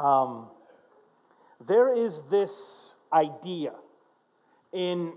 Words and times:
Um, 0.00 0.46
there 1.66 1.94
is 1.94 2.22
this 2.30 2.94
idea 3.12 3.72
in, 4.72 5.12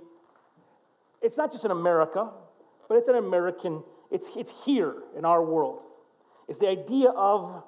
it's 1.21 1.37
not 1.37 1.53
just 1.53 1.63
in 1.63 1.71
America, 1.71 2.29
but 2.89 2.97
it's 2.97 3.07
an 3.07 3.15
American, 3.15 3.81
it's, 4.11 4.27
it's 4.35 4.51
here 4.65 4.95
in 5.17 5.23
our 5.23 5.41
world. 5.41 5.79
It's 6.49 6.59
the 6.59 6.67
idea 6.67 7.09
of 7.11 7.63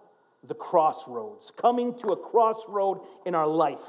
the 0.45 0.55
crossroads, 0.55 1.53
coming 1.57 1.97
to 1.99 2.07
a 2.07 2.17
crossroad 2.17 2.99
in 3.25 3.33
our 3.33 3.47
life, 3.47 3.79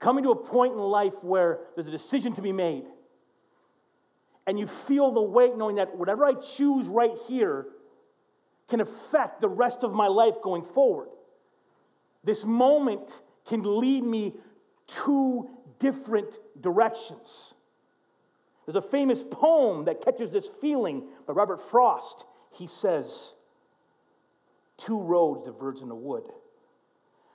coming 0.00 0.24
to 0.24 0.30
a 0.30 0.36
point 0.36 0.72
in 0.72 0.78
life 0.78 1.12
where 1.20 1.58
there's 1.74 1.86
a 1.86 1.90
decision 1.90 2.34
to 2.36 2.40
be 2.40 2.52
made. 2.52 2.84
And 4.46 4.58
you 4.58 4.66
feel 4.66 5.12
the 5.12 5.22
weight 5.22 5.56
knowing 5.56 5.76
that 5.76 5.94
whatever 5.94 6.24
I 6.24 6.32
choose 6.32 6.86
right 6.86 7.12
here 7.28 7.66
can 8.70 8.80
affect 8.80 9.42
the 9.42 9.48
rest 9.48 9.84
of 9.84 9.92
my 9.92 10.06
life 10.06 10.36
going 10.42 10.64
forward. 10.74 11.08
This 12.24 12.44
moment 12.44 13.08
can 13.46 13.80
lead 13.80 14.04
me 14.04 14.34
two 14.86 15.48
different 15.80 16.38
directions. 16.60 17.54
There's 18.66 18.76
a 18.76 18.88
famous 18.88 19.22
poem 19.30 19.86
that 19.86 20.04
catches 20.04 20.30
this 20.30 20.48
feeling 20.60 21.04
by 21.26 21.32
Robert 21.32 21.60
Frost. 21.70 22.24
He 22.52 22.68
says, 22.68 23.32
Two 24.78 25.00
roads 25.00 25.44
diverge 25.44 25.80
in 25.80 25.88
the 25.88 25.94
wood, 25.94 26.24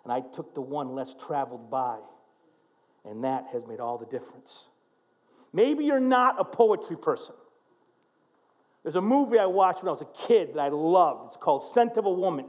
and 0.04 0.12
I 0.12 0.22
took 0.22 0.54
the 0.54 0.62
one 0.62 0.96
less 0.96 1.14
traveled 1.28 1.70
by, 1.70 1.98
and 3.06 3.24
that 3.24 3.48
has 3.54 3.64
made 3.68 3.80
all 3.80 3.98
the 3.98 4.06
difference. 4.06 4.68
Maybe 5.54 5.86
you're 5.86 6.00
not 6.00 6.40
a 6.40 6.44
poetry 6.44 6.98
person. 6.98 7.36
There's 8.84 8.96
a 8.96 9.02
movie 9.02 9.38
I 9.38 9.46
watched 9.46 9.84
when 9.84 9.90
I 9.90 9.92
was 9.92 10.02
a 10.02 10.28
kid 10.28 10.54
that 10.54 10.60
I 10.60 10.70
loved. 10.70 11.28
It's 11.28 11.38
called 11.38 11.74
Scent 11.74 11.98
of 11.98 12.06
a 12.06 12.12
Woman 12.12 12.46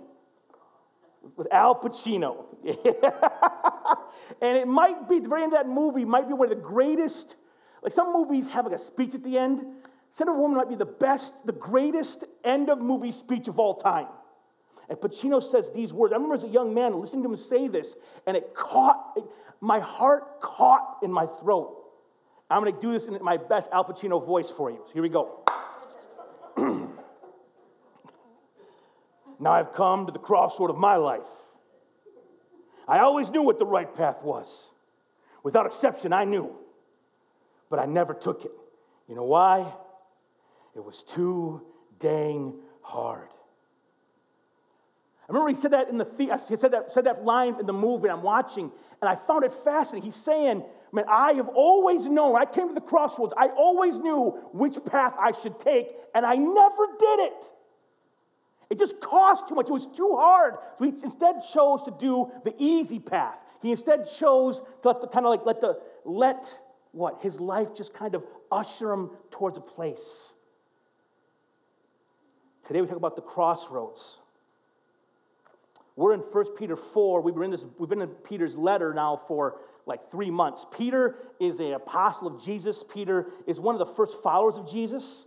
with 1.36 1.46
Al 1.52 1.74
Pacino. 1.74 2.44
and 4.42 4.56
it 4.56 4.66
might 4.66 5.08
be, 5.08 5.20
the 5.20 5.28
very 5.28 5.42
end 5.42 5.52
of 5.52 5.58
that 5.58 5.68
movie 5.68 6.04
might 6.04 6.28
be 6.28 6.34
one 6.34 6.50
of 6.50 6.56
the 6.56 6.62
greatest, 6.62 7.36
like 7.82 7.92
some 7.92 8.12
movies 8.12 8.48
have 8.48 8.66
like 8.66 8.74
a 8.74 8.82
speech 8.82 9.14
at 9.14 9.22
the 9.22 9.38
end. 9.38 9.64
Scent 10.16 10.30
of 10.30 10.36
a 10.36 10.38
Woman 10.38 10.56
might 10.56 10.68
be 10.68 10.74
the 10.74 10.84
best, 10.84 11.34
the 11.44 11.52
greatest 11.52 12.24
end 12.44 12.70
of 12.70 12.80
movie 12.80 13.12
speech 13.12 13.48
of 13.48 13.58
all 13.58 13.76
time. 13.76 14.06
And 14.88 14.98
Pacino 14.98 15.42
says 15.42 15.70
these 15.74 15.92
words. 15.92 16.12
I 16.12 16.16
remember 16.16 16.34
as 16.34 16.44
a 16.44 16.48
young 16.48 16.72
man 16.72 16.98
listening 16.98 17.22
to 17.24 17.30
him 17.30 17.36
say 17.36 17.68
this, 17.68 17.94
and 18.26 18.36
it 18.36 18.54
caught, 18.54 19.12
it, 19.16 19.24
my 19.60 19.80
heart 19.80 20.40
caught 20.40 20.98
in 21.02 21.12
my 21.12 21.26
throat. 21.40 21.74
I'm 22.50 22.62
going 22.62 22.74
to 22.74 22.80
do 22.80 22.92
this 22.92 23.06
in 23.06 23.18
my 23.22 23.36
best 23.36 23.68
Al 23.72 23.84
Pacino 23.84 24.24
voice 24.24 24.50
for 24.50 24.70
you. 24.70 24.78
So 24.86 24.94
here 24.94 25.02
we 25.02 25.10
go. 25.10 25.44
Now 29.38 29.52
I've 29.52 29.74
come 29.74 30.06
to 30.06 30.12
the 30.12 30.18
crossroad 30.18 30.70
of 30.70 30.76
my 30.76 30.96
life. 30.96 31.20
I 32.86 33.00
always 33.00 33.30
knew 33.30 33.42
what 33.42 33.58
the 33.58 33.66
right 33.66 33.94
path 33.94 34.22
was. 34.22 34.66
Without 35.42 35.66
exception, 35.66 36.12
I 36.12 36.24
knew. 36.24 36.50
But 37.70 37.78
I 37.78 37.86
never 37.86 38.14
took 38.14 38.44
it. 38.44 38.52
You 39.08 39.14
know 39.14 39.24
why? 39.24 39.72
It 40.74 40.84
was 40.84 41.02
too 41.02 41.62
dang 42.00 42.54
hard. 42.80 43.28
I 45.28 45.32
remember 45.32 45.54
he 45.54 45.60
said 45.60 45.72
that 45.72 45.90
in 45.90 45.98
the 45.98 46.06
theater, 46.06 46.38
he 46.48 46.56
said 46.56 46.72
that, 46.72 46.92
said 46.94 47.04
that 47.04 47.24
line 47.24 47.56
in 47.60 47.66
the 47.66 47.72
movie 47.72 48.08
I'm 48.08 48.22
watching, 48.22 48.72
and 49.02 49.08
I 49.08 49.16
found 49.26 49.44
it 49.44 49.52
fascinating. 49.62 50.10
He's 50.10 50.22
saying, 50.22 50.64
Man, 50.90 51.04
I 51.06 51.34
have 51.34 51.48
always 51.48 52.06
known, 52.06 52.34
I 52.34 52.46
came 52.46 52.68
to 52.68 52.74
the 52.74 52.80
crossroads, 52.80 53.34
I 53.36 53.48
always 53.48 53.98
knew 53.98 54.30
which 54.52 54.82
path 54.86 55.14
I 55.20 55.32
should 55.32 55.60
take, 55.60 55.88
and 56.14 56.24
I 56.24 56.34
never 56.36 56.86
did 56.98 57.18
it. 57.20 57.34
It 58.70 58.78
just 58.78 59.00
cost 59.00 59.48
too 59.48 59.54
much. 59.54 59.68
It 59.68 59.72
was 59.72 59.88
too 59.96 60.14
hard. 60.16 60.54
So 60.78 60.84
he 60.84 60.92
instead 61.02 61.42
chose 61.52 61.82
to 61.84 61.94
do 61.98 62.30
the 62.44 62.54
easy 62.58 62.98
path. 62.98 63.38
He 63.62 63.70
instead 63.70 64.08
chose 64.18 64.60
to 64.82 64.88
let 64.88 65.00
the, 65.00 65.08
kind 65.08 65.24
of 65.26 65.30
like 65.30 65.46
let 65.46 65.60
the 65.60 65.80
let 66.04 66.44
what 66.92 67.20
his 67.22 67.40
life 67.40 67.74
just 67.74 67.94
kind 67.94 68.14
of 68.14 68.24
usher 68.50 68.92
him 68.92 69.10
towards 69.30 69.56
a 69.56 69.60
place. 69.60 70.00
Today 72.66 72.80
we 72.80 72.86
talk 72.86 72.96
about 72.96 73.16
the 73.16 73.22
crossroads. 73.22 74.18
We're 75.96 76.14
in 76.14 76.20
1 76.20 76.44
Peter 76.56 76.76
4. 76.76 77.22
We 77.22 77.32
were 77.32 77.42
in 77.42 77.50
this, 77.50 77.64
we've 77.78 77.88
been 77.88 78.02
in 78.02 78.08
Peter's 78.08 78.54
letter 78.54 78.94
now 78.94 79.22
for 79.26 79.56
like 79.86 80.10
three 80.10 80.30
months. 80.30 80.64
Peter 80.76 81.16
is 81.40 81.58
an 81.60 81.72
apostle 81.72 82.28
of 82.28 82.44
Jesus. 82.44 82.84
Peter 82.92 83.30
is 83.46 83.58
one 83.58 83.74
of 83.74 83.78
the 83.78 83.94
first 83.94 84.22
followers 84.22 84.56
of 84.56 84.70
Jesus. 84.70 85.26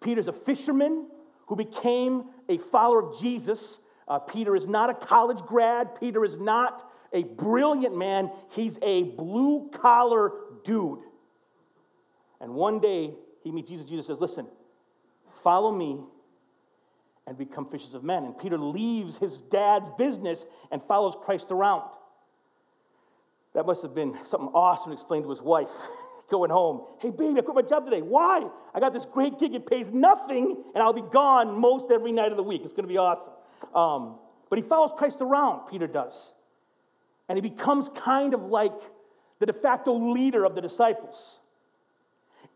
Peter's 0.00 0.28
a 0.28 0.32
fisherman 0.32 1.06
who 1.46 1.56
became 1.56 2.24
a 2.48 2.58
follower 2.58 3.10
of 3.10 3.20
Jesus. 3.20 3.78
Uh, 4.08 4.18
Peter 4.18 4.56
is 4.56 4.66
not 4.66 4.90
a 4.90 4.94
college 4.94 5.38
grad. 5.46 5.98
Peter 5.98 6.24
is 6.24 6.38
not 6.38 6.90
a 7.12 7.22
brilliant 7.22 7.96
man. 7.96 8.30
He's 8.50 8.78
a 8.82 9.02
blue 9.02 9.70
collar 9.74 10.32
dude. 10.64 11.00
And 12.40 12.54
one 12.54 12.80
day 12.80 13.14
he 13.42 13.50
meets 13.50 13.68
Jesus. 13.68 13.86
Jesus 13.86 14.06
says, 14.06 14.18
Listen, 14.18 14.46
follow 15.42 15.70
me 15.70 16.00
and 17.26 17.38
become 17.38 17.68
fishers 17.70 17.94
of 17.94 18.02
men. 18.02 18.24
And 18.24 18.36
Peter 18.36 18.58
leaves 18.58 19.16
his 19.16 19.36
dad's 19.50 19.88
business 19.96 20.44
and 20.70 20.82
follows 20.88 21.14
Christ 21.24 21.46
around. 21.50 21.84
That 23.54 23.66
must 23.66 23.82
have 23.82 23.94
been 23.94 24.18
something 24.28 24.48
awesome 24.54 24.90
to 24.90 24.94
explain 24.94 25.22
to 25.22 25.30
his 25.30 25.42
wife 25.42 25.68
going 26.32 26.50
home. 26.50 26.82
Hey, 26.98 27.10
baby, 27.10 27.38
I 27.38 27.42
quit 27.42 27.54
my 27.54 27.62
job 27.62 27.84
today. 27.84 28.00
Why? 28.00 28.48
I 28.74 28.80
got 28.80 28.92
this 28.92 29.04
great 29.04 29.38
gig. 29.38 29.54
It 29.54 29.66
pays 29.66 29.92
nothing, 29.92 30.56
and 30.74 30.82
I'll 30.82 30.94
be 30.94 31.04
gone 31.12 31.60
most 31.60 31.92
every 31.92 32.10
night 32.10 32.32
of 32.32 32.38
the 32.38 32.42
week. 32.42 32.62
It's 32.64 32.72
going 32.72 32.88
to 32.88 32.92
be 32.92 32.96
awesome. 32.96 33.28
Um, 33.74 34.16
but 34.48 34.58
he 34.58 34.64
follows 34.64 34.90
Christ 34.96 35.18
around, 35.20 35.68
Peter 35.70 35.86
does. 35.86 36.32
And 37.28 37.36
he 37.36 37.48
becomes 37.48 37.88
kind 38.02 38.34
of 38.34 38.42
like 38.44 38.72
the 39.38 39.46
de 39.46 39.52
facto 39.52 40.12
leader 40.12 40.44
of 40.44 40.54
the 40.54 40.62
disciples. 40.62 41.38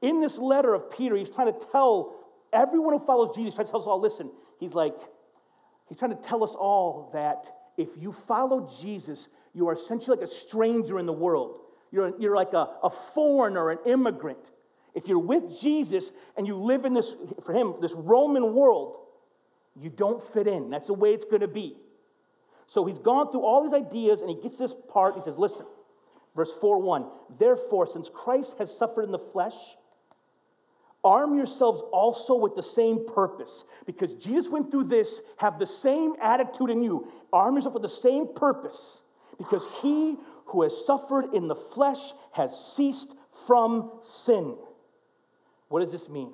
In 0.00 0.20
this 0.20 0.38
letter 0.38 0.74
of 0.74 0.90
Peter, 0.90 1.14
he's 1.14 1.30
trying 1.30 1.52
to 1.52 1.58
tell 1.70 2.16
everyone 2.52 2.98
who 2.98 3.04
follows 3.04 3.36
Jesus, 3.36 3.54
trying 3.54 3.66
to 3.66 3.70
tell 3.70 3.80
us 3.82 3.86
all 3.86 4.00
listen, 4.00 4.30
he's 4.58 4.72
like, 4.72 4.96
he's 5.88 5.98
trying 5.98 6.16
to 6.16 6.22
tell 6.22 6.42
us 6.42 6.52
all 6.52 7.10
that 7.12 7.44
if 7.76 7.88
you 7.98 8.14
follow 8.26 8.70
Jesus, 8.80 9.28
you 9.54 9.68
are 9.68 9.74
essentially 9.74 10.16
like 10.16 10.26
a 10.26 10.30
stranger 10.30 10.98
in 10.98 11.04
the 11.04 11.12
world. 11.12 11.60
You're, 11.90 12.12
you're 12.18 12.36
like 12.36 12.52
a, 12.52 12.68
a 12.82 12.90
foreigner, 13.14 13.70
an 13.70 13.78
immigrant. 13.86 14.38
If 14.94 15.06
you're 15.06 15.18
with 15.18 15.60
Jesus 15.60 16.10
and 16.36 16.46
you 16.46 16.56
live 16.56 16.84
in 16.84 16.94
this, 16.94 17.14
for 17.44 17.52
him, 17.52 17.74
this 17.80 17.92
Roman 17.92 18.54
world, 18.54 18.96
you 19.80 19.90
don't 19.90 20.22
fit 20.32 20.46
in. 20.46 20.70
That's 20.70 20.86
the 20.86 20.94
way 20.94 21.12
it's 21.12 21.24
going 21.24 21.40
to 21.40 21.48
be. 21.48 21.76
So 22.66 22.84
he's 22.84 22.98
gone 22.98 23.30
through 23.30 23.44
all 23.44 23.62
these 23.62 23.74
ideas 23.74 24.20
and 24.20 24.30
he 24.30 24.36
gets 24.36 24.56
this 24.56 24.74
part. 24.92 25.14
He 25.14 25.22
says, 25.22 25.34
Listen, 25.36 25.66
verse 26.34 26.50
4 26.60 26.80
1 26.80 27.06
Therefore, 27.38 27.86
since 27.86 28.10
Christ 28.12 28.54
has 28.58 28.76
suffered 28.76 29.02
in 29.02 29.12
the 29.12 29.18
flesh, 29.18 29.54
Arm 31.06 31.36
yourselves 31.36 31.82
also 31.92 32.34
with 32.34 32.56
the 32.56 32.62
same 32.64 33.06
purpose. 33.06 33.64
Because 33.86 34.14
Jesus 34.14 34.50
went 34.50 34.72
through 34.72 34.84
this, 34.84 35.20
have 35.36 35.56
the 35.56 35.66
same 35.66 36.14
attitude 36.20 36.68
in 36.68 36.82
you. 36.82 37.06
Arm 37.32 37.54
yourself 37.54 37.74
with 37.74 37.84
the 37.84 37.88
same 37.88 38.26
purpose. 38.34 39.02
Because 39.38 39.62
he 39.82 40.16
who 40.46 40.62
has 40.62 40.72
suffered 40.86 41.34
in 41.34 41.48
the 41.48 41.54
flesh 41.54 42.00
has 42.32 42.50
ceased 42.76 43.08
from 43.46 43.90
sin. 44.02 44.56
What 45.68 45.80
does 45.80 45.92
this 45.92 46.08
mean? 46.08 46.32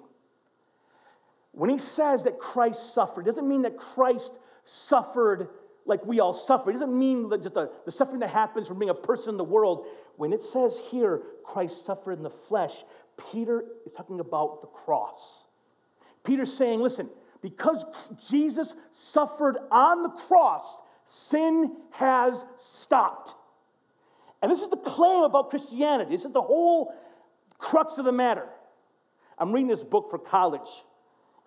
When 1.52 1.70
he 1.70 1.78
says 1.78 2.22
that 2.22 2.38
Christ 2.38 2.94
suffered, 2.94 3.26
doesn't 3.26 3.48
mean 3.48 3.62
that 3.62 3.76
Christ 3.76 4.32
suffered 4.64 5.48
like 5.84 6.04
we 6.06 6.20
all 6.20 6.32
suffer. 6.34 6.70
It 6.70 6.74
doesn't 6.74 6.96
mean 6.96 7.30
just 7.42 7.56
a, 7.56 7.68
the 7.84 7.92
suffering 7.92 8.20
that 8.20 8.30
happens 8.30 8.68
from 8.68 8.78
being 8.78 8.90
a 8.90 8.94
person 8.94 9.30
in 9.30 9.36
the 9.36 9.44
world. 9.44 9.86
When 10.16 10.32
it 10.32 10.42
says 10.52 10.80
here, 10.90 11.22
Christ 11.44 11.84
suffered 11.84 12.12
in 12.12 12.22
the 12.22 12.30
flesh, 12.30 12.84
Peter 13.32 13.64
is 13.84 13.92
talking 13.96 14.20
about 14.20 14.60
the 14.60 14.68
cross. 14.68 15.44
Peter's 16.24 16.52
saying, 16.52 16.80
listen, 16.80 17.08
because 17.42 17.84
Jesus 18.30 18.74
suffered 19.12 19.56
on 19.70 20.02
the 20.02 20.08
cross, 20.08 20.76
sin 21.06 21.76
has 21.90 22.44
stopped. 22.58 23.34
And 24.42 24.50
this 24.50 24.60
is 24.60 24.68
the 24.68 24.76
claim 24.76 25.22
about 25.22 25.50
Christianity. 25.50 26.16
This 26.16 26.24
is 26.24 26.32
the 26.32 26.42
whole 26.42 26.92
crux 27.58 27.96
of 27.96 28.04
the 28.04 28.12
matter. 28.12 28.46
I'm 29.38 29.52
reading 29.52 29.68
this 29.68 29.82
book 29.82 30.10
for 30.10 30.18
college. 30.18 30.68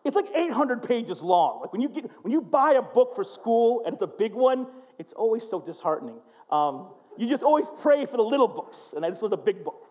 It's 0.05 0.15
like 0.15 0.27
800 0.33 0.83
pages 0.83 1.21
long. 1.21 1.61
Like 1.61 1.73
when 1.73 1.81
you, 1.81 1.89
get, 1.89 2.09
when 2.21 2.31
you 2.31 2.41
buy 2.41 2.73
a 2.73 2.81
book 2.81 3.15
for 3.15 3.23
school 3.23 3.83
and 3.85 3.93
it's 3.93 4.03
a 4.03 4.07
big 4.07 4.33
one, 4.33 4.67
it's 4.97 5.13
always 5.13 5.43
so 5.49 5.59
disheartening. 5.59 6.15
Um, 6.51 6.89
you 7.17 7.27
just 7.27 7.43
always 7.43 7.65
pray 7.81 8.05
for 8.05 8.17
the 8.17 8.23
little 8.23 8.47
books, 8.47 8.77
and 8.95 9.03
this 9.03 9.21
was 9.21 9.31
a 9.31 9.37
big 9.37 9.63
book. 9.63 9.87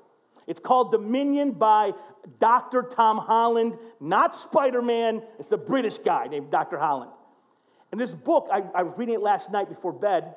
It's 0.47 0.61
called 0.61 0.93
Dominion 0.93 1.53
by 1.53 1.93
Dr. 2.39 2.83
Tom 2.83 3.19
Holland, 3.19 3.77
not 4.01 4.35
Spider 4.35 4.83
Man. 4.83 5.23
It's 5.39 5.51
a 5.53 5.57
British 5.57 5.99
guy 5.99 6.27
named 6.27 6.51
Dr. 6.51 6.79
Holland. 6.79 7.11
And 7.93 8.01
this 8.01 8.13
book, 8.13 8.49
I, 8.53 8.63
I, 8.75 8.83
was 8.83 8.93
reading 8.97 9.15
it 9.15 9.21
last 9.21 9.51
night 9.51 9.69
before 9.69 9.93
bed. 9.93 10.35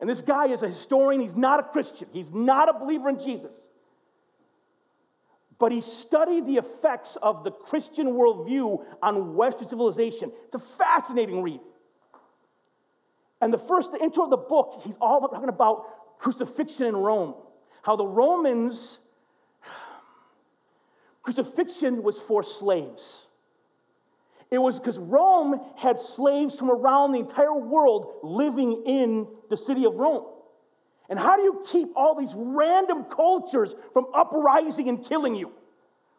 And 0.00 0.08
this 0.08 0.20
guy 0.20 0.48
is 0.48 0.62
a 0.62 0.68
historian. 0.68 1.20
He's 1.20 1.36
not 1.36 1.60
a 1.60 1.62
Christian, 1.62 2.08
he's 2.12 2.32
not 2.32 2.68
a 2.68 2.78
believer 2.78 3.08
in 3.08 3.18
Jesus. 3.18 3.52
But 5.58 5.72
he 5.72 5.80
studied 5.80 6.46
the 6.46 6.58
effects 6.58 7.16
of 7.22 7.42
the 7.42 7.50
Christian 7.50 8.08
worldview 8.08 8.84
on 9.02 9.34
Western 9.34 9.68
civilization. 9.68 10.30
It's 10.44 10.54
a 10.54 10.62
fascinating 10.76 11.42
read. 11.42 11.60
And 13.40 13.52
the 13.52 13.58
first, 13.58 13.90
the 13.92 13.98
intro 13.98 14.24
of 14.24 14.30
the 14.30 14.36
book, 14.36 14.82
he's 14.84 14.96
all 15.00 15.26
talking 15.26 15.48
about 15.48 16.18
crucifixion 16.18 16.86
in 16.86 16.96
Rome. 16.96 17.34
How 17.82 17.96
the 17.96 18.06
Romans, 18.06 18.98
crucifixion 21.22 22.02
was 22.02 22.18
for 22.18 22.42
slaves. 22.42 23.25
It 24.50 24.58
was 24.58 24.78
because 24.78 24.98
Rome 24.98 25.60
had 25.76 26.00
slaves 26.00 26.54
from 26.56 26.70
around 26.70 27.12
the 27.12 27.18
entire 27.18 27.54
world 27.54 28.20
living 28.22 28.84
in 28.86 29.26
the 29.50 29.56
city 29.56 29.84
of 29.84 29.94
Rome. 29.94 30.24
And 31.08 31.18
how 31.18 31.36
do 31.36 31.42
you 31.42 31.64
keep 31.70 31.88
all 31.96 32.18
these 32.18 32.32
random 32.34 33.04
cultures 33.04 33.74
from 33.92 34.06
uprising 34.14 34.88
and 34.88 35.04
killing 35.04 35.34
you? 35.34 35.52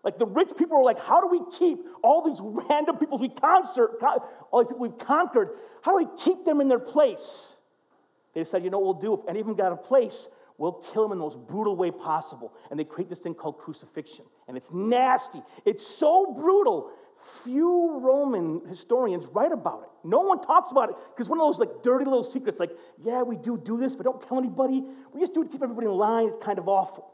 Like 0.03 0.18
the 0.19 0.25
rich 0.25 0.50
people 0.57 0.77
were 0.77 0.83
like, 0.83 1.00
how 1.00 1.19
do 1.19 1.27
we 1.27 1.41
keep 1.57 1.79
all 2.03 2.24
these 2.25 2.39
random 2.41 2.97
people 2.97 3.18
we 3.18 3.29
concert, 3.29 4.00
all 4.51 4.63
these 4.63 4.69
people 4.69 4.79
we've 4.79 5.00
conquered, 5.00 5.50
how 5.81 5.97
do 5.97 6.06
we 6.06 6.24
keep 6.24 6.45
them 6.45 6.62
in 6.62 6.68
their 6.68 6.79
place? 6.79 7.53
They 8.33 8.44
said, 8.44 8.63
you 8.63 8.69
know 8.69 8.79
what 8.79 9.01
we'll 9.01 9.18
do? 9.18 9.21
If 9.21 9.29
any 9.29 9.39
of 9.39 9.47
them 9.47 9.56
got 9.56 9.74
a 9.74 9.75
place, 9.75 10.27
we'll 10.57 10.83
kill 10.94 11.03
them 11.03 11.13
in 11.13 11.18
the 11.18 11.24
most 11.24 11.38
brutal 11.47 11.75
way 11.75 11.91
possible. 11.91 12.53
And 12.69 12.79
they 12.79 12.83
create 12.83 13.09
this 13.09 13.19
thing 13.19 13.33
called 13.33 13.57
crucifixion. 13.57 14.25
And 14.47 14.56
it's 14.56 14.69
nasty. 14.71 15.41
It's 15.65 15.85
so 15.85 16.33
brutal. 16.38 16.91
Few 17.44 18.00
Roman 18.00 18.62
historians 18.69 19.25
write 19.33 19.51
about 19.51 19.83
it. 19.83 20.07
No 20.07 20.19
one 20.21 20.41
talks 20.41 20.71
about 20.71 20.89
it 20.89 20.95
because 21.15 21.29
one 21.29 21.39
of 21.39 21.47
those 21.47 21.59
like 21.59 21.83
dirty 21.83 22.06
little 22.06 22.24
secrets, 22.24 22.59
like, 22.59 22.71
yeah, 23.03 23.21
we 23.21 23.35
do 23.35 23.62
do 23.63 23.77
this, 23.77 23.95
but 23.95 24.03
don't 24.03 24.21
tell 24.21 24.38
anybody. 24.38 24.83
We 25.13 25.19
just 25.19 25.33
do 25.33 25.41
it 25.41 25.45
to 25.45 25.51
keep 25.51 25.63
everybody 25.63 25.88
in 25.88 25.94
line. 25.94 26.29
It's 26.29 26.44
kind 26.44 26.59
of 26.59 26.68
awful. 26.68 27.09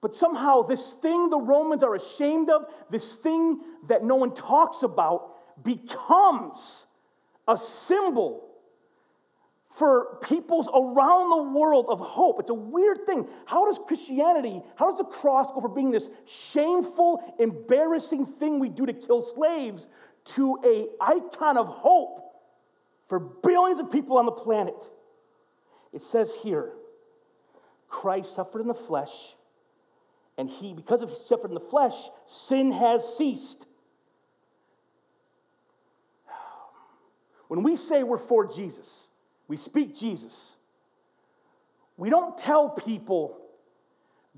But 0.00 0.14
somehow, 0.14 0.62
this 0.62 0.94
thing 1.02 1.28
the 1.28 1.38
Romans 1.38 1.82
are 1.82 1.94
ashamed 1.94 2.48
of, 2.48 2.64
this 2.90 3.12
thing 3.14 3.60
that 3.88 4.02
no 4.02 4.16
one 4.16 4.34
talks 4.34 4.82
about, 4.82 5.36
becomes 5.62 6.86
a 7.46 7.58
symbol 7.58 8.49
for 9.80 10.18
peoples 10.20 10.68
around 10.74 11.30
the 11.30 11.58
world 11.58 11.86
of 11.88 12.00
hope. 12.00 12.38
It's 12.38 12.50
a 12.50 12.54
weird 12.54 13.06
thing. 13.06 13.26
How 13.46 13.64
does 13.64 13.80
Christianity, 13.86 14.60
how 14.76 14.90
does 14.90 14.98
the 14.98 15.04
cross 15.04 15.50
go 15.54 15.62
from 15.62 15.74
being 15.74 15.90
this 15.90 16.10
shameful, 16.26 17.34
embarrassing 17.38 18.26
thing 18.38 18.60
we 18.60 18.68
do 18.68 18.84
to 18.84 18.92
kill 18.92 19.22
slaves 19.22 19.86
to 20.34 20.58
a 20.62 21.02
icon 21.02 21.56
of 21.56 21.66
hope 21.66 22.20
for 23.08 23.18
billions 23.18 23.80
of 23.80 23.90
people 23.90 24.18
on 24.18 24.26
the 24.26 24.32
planet? 24.32 24.76
It 25.94 26.02
says 26.02 26.30
here, 26.42 26.72
Christ 27.88 28.34
suffered 28.34 28.60
in 28.60 28.68
the 28.68 28.74
flesh 28.74 29.14
and 30.36 30.50
he, 30.50 30.74
because 30.74 31.00
of 31.00 31.08
his 31.08 31.24
suffered 31.26 31.52
in 31.52 31.54
the 31.54 31.60
flesh, 31.60 31.94
sin 32.28 32.70
has 32.70 33.02
ceased. 33.16 33.64
When 37.48 37.62
we 37.62 37.78
say 37.78 38.02
we're 38.02 38.18
for 38.18 38.46
Jesus, 38.46 39.08
we 39.50 39.56
speak 39.56 39.98
Jesus, 39.98 40.32
we 41.96 42.08
don't 42.08 42.38
tell 42.38 42.70
people, 42.70 43.36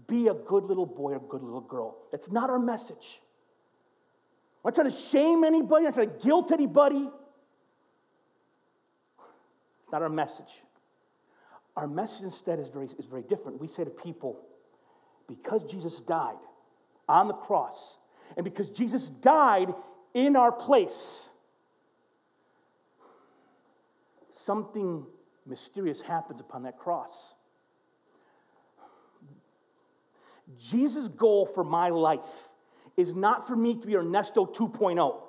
be 0.09 0.29
a 0.29 0.33
good 0.33 0.65
little 0.65 0.87
boy 0.87 1.13
or 1.13 1.21
good 1.21 1.43
little 1.43 1.61
girl. 1.61 1.99
That's 2.11 2.31
not 2.31 2.49
our 2.49 2.59
message. 2.59 3.21
I'm 4.65 4.71
not 4.71 4.75
trying 4.75 4.91
to 4.91 4.97
shame 4.97 5.45
anybody, 5.45 5.85
I'm 5.85 5.91
not 5.91 5.95
trying 5.97 6.19
to 6.19 6.25
guilt 6.25 6.51
anybody. 6.51 7.11
It's 9.83 9.93
not 9.93 10.01
our 10.01 10.09
message. 10.09 10.51
Our 11.77 11.87
message 11.87 12.23
instead 12.23 12.59
is 12.59 12.69
very, 12.69 12.87
is 12.99 13.05
very 13.05 13.23
different. 13.23 13.61
We 13.61 13.69
say 13.69 13.85
to 13.85 13.91
people, 13.91 14.41
because 15.29 15.63
Jesus 15.65 16.01
died 16.01 16.41
on 17.07 17.29
the 17.29 17.35
cross, 17.35 17.99
and 18.39 18.45
because 18.45 18.71
Jesus 18.71 19.11
died 19.21 19.75
in 20.15 20.37
our 20.37 20.53
place, 20.53 21.29
something 24.47 25.05
mysterious 25.47 26.01
happens 26.01 26.41
upon 26.41 26.63
that 26.65 26.79
cross. 26.79 27.15
Jesus' 30.59 31.09
goal 31.09 31.49
for 31.55 31.65
my 31.65 31.89
life 31.89 32.21
is 32.97 33.15
not 33.15 33.47
for 33.47 33.57
me 33.57 33.75
to 33.81 33.87
be 33.87 33.97
Ernesto 33.97 34.47
2.0. 34.47 35.21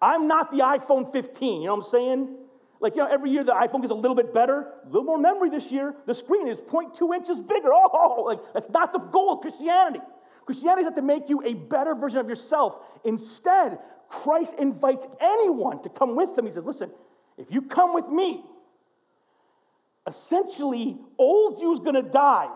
I'm 0.00 0.26
not 0.26 0.50
the 0.50 0.58
iPhone 0.58 1.12
15, 1.12 1.62
you 1.62 1.66
know 1.66 1.74
what 1.74 1.84
I'm 1.84 1.90
saying? 1.90 2.36
Like, 2.80 2.96
you 2.96 3.02
know, 3.02 3.08
every 3.10 3.30
year 3.30 3.44
the 3.44 3.52
iPhone 3.52 3.80
gets 3.80 3.92
a 3.92 3.94
little 3.94 4.14
bit 4.14 4.34
better, 4.34 4.66
a 4.84 4.86
little 4.86 5.04
more 5.04 5.18
memory 5.18 5.48
this 5.48 5.70
year. 5.70 5.94
The 6.06 6.14
screen 6.14 6.48
is 6.48 6.58
0.2 6.58 7.14
inches 7.14 7.38
bigger. 7.38 7.70
Oh, 7.72 8.24
like, 8.26 8.40
that's 8.52 8.68
not 8.70 8.92
the 8.92 8.98
goal 8.98 9.32
of 9.34 9.40
Christianity. 9.40 10.00
Christianity 10.44 10.82
is 10.82 10.86
not 10.86 10.96
to 10.96 11.02
make 11.02 11.28
you 11.28 11.42
a 11.46 11.54
better 11.54 11.94
version 11.94 12.18
of 12.18 12.28
yourself. 12.28 12.76
Instead, 13.04 13.78
Christ 14.10 14.54
invites 14.58 15.06
anyone 15.20 15.82
to 15.82 15.88
come 15.88 16.14
with 16.14 16.36
him. 16.36 16.46
He 16.46 16.52
says, 16.52 16.64
listen, 16.64 16.90
if 17.36 17.46
you 17.50 17.62
come 17.62 17.94
with 17.94 18.08
me, 18.08 18.44
essentially, 20.06 20.96
old 21.18 21.60
you's 21.60 21.80
gonna 21.80 22.02
die. 22.02 22.50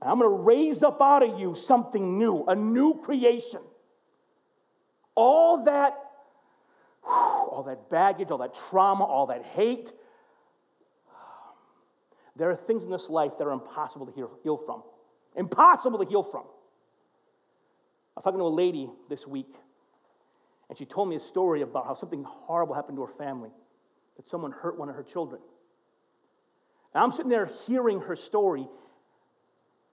And 0.00 0.10
I'm 0.10 0.18
gonna 0.18 0.30
raise 0.30 0.82
up 0.82 1.00
out 1.00 1.22
of 1.22 1.38
you 1.38 1.54
something 1.54 2.18
new, 2.18 2.44
a 2.46 2.54
new 2.54 3.00
creation. 3.02 3.60
All 5.14 5.64
that 5.64 5.94
all 7.06 7.62
that 7.66 7.90
baggage, 7.90 8.30
all 8.30 8.38
that 8.38 8.54
trauma, 8.68 9.04
all 9.04 9.26
that 9.26 9.44
hate. 9.44 9.92
There 12.36 12.50
are 12.50 12.56
things 12.56 12.82
in 12.82 12.90
this 12.90 13.08
life 13.08 13.32
that 13.38 13.44
are 13.44 13.52
impossible 13.52 14.06
to 14.06 14.30
heal 14.42 14.56
from. 14.66 14.82
Impossible 15.36 15.98
to 16.00 16.04
heal 16.04 16.22
from. 16.22 16.42
I 18.16 18.20
was 18.20 18.24
talking 18.24 18.40
to 18.40 18.44
a 18.44 18.48
lady 18.48 18.90
this 19.08 19.26
week, 19.26 19.54
and 20.68 20.78
she 20.78 20.84
told 20.84 21.08
me 21.08 21.16
a 21.16 21.20
story 21.20 21.62
about 21.62 21.86
how 21.86 21.94
something 21.94 22.24
horrible 22.24 22.74
happened 22.74 22.96
to 22.96 23.02
her 23.02 23.12
family, 23.18 23.50
that 24.16 24.28
someone 24.28 24.52
hurt 24.52 24.78
one 24.78 24.88
of 24.88 24.94
her 24.94 25.02
children. 25.02 25.40
And 26.94 27.02
I'm 27.02 27.12
sitting 27.12 27.28
there 27.28 27.50
hearing 27.66 28.00
her 28.00 28.16
story, 28.16 28.66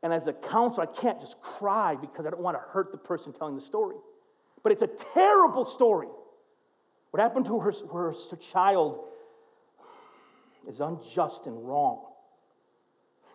and 0.04 0.14
as 0.14 0.28
a 0.28 0.34
counselor, 0.34 0.88
I 0.88 1.02
can't 1.02 1.20
just 1.20 1.40
cry 1.42 1.96
because 1.96 2.26
I 2.26 2.30
don't 2.30 2.42
want 2.42 2.58
to 2.58 2.64
hurt 2.72 2.92
the 2.92 2.98
person 2.98 3.34
telling 3.34 3.56
the 3.56 3.62
story. 3.62 3.96
But 4.64 4.72
it's 4.72 4.82
a 4.82 4.90
terrible 5.14 5.66
story. 5.66 6.08
What 7.12 7.22
happened 7.22 7.46
to 7.46 7.60
her, 7.60 7.74
her, 7.92 8.14
her 8.14 8.38
child 8.52 9.04
is 10.68 10.80
unjust 10.80 11.46
and 11.46 11.68
wrong. 11.68 12.06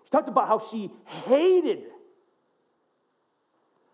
She 0.04 0.10
talked 0.10 0.28
about 0.28 0.48
how 0.48 0.60
she 0.70 0.90
hated 1.26 1.84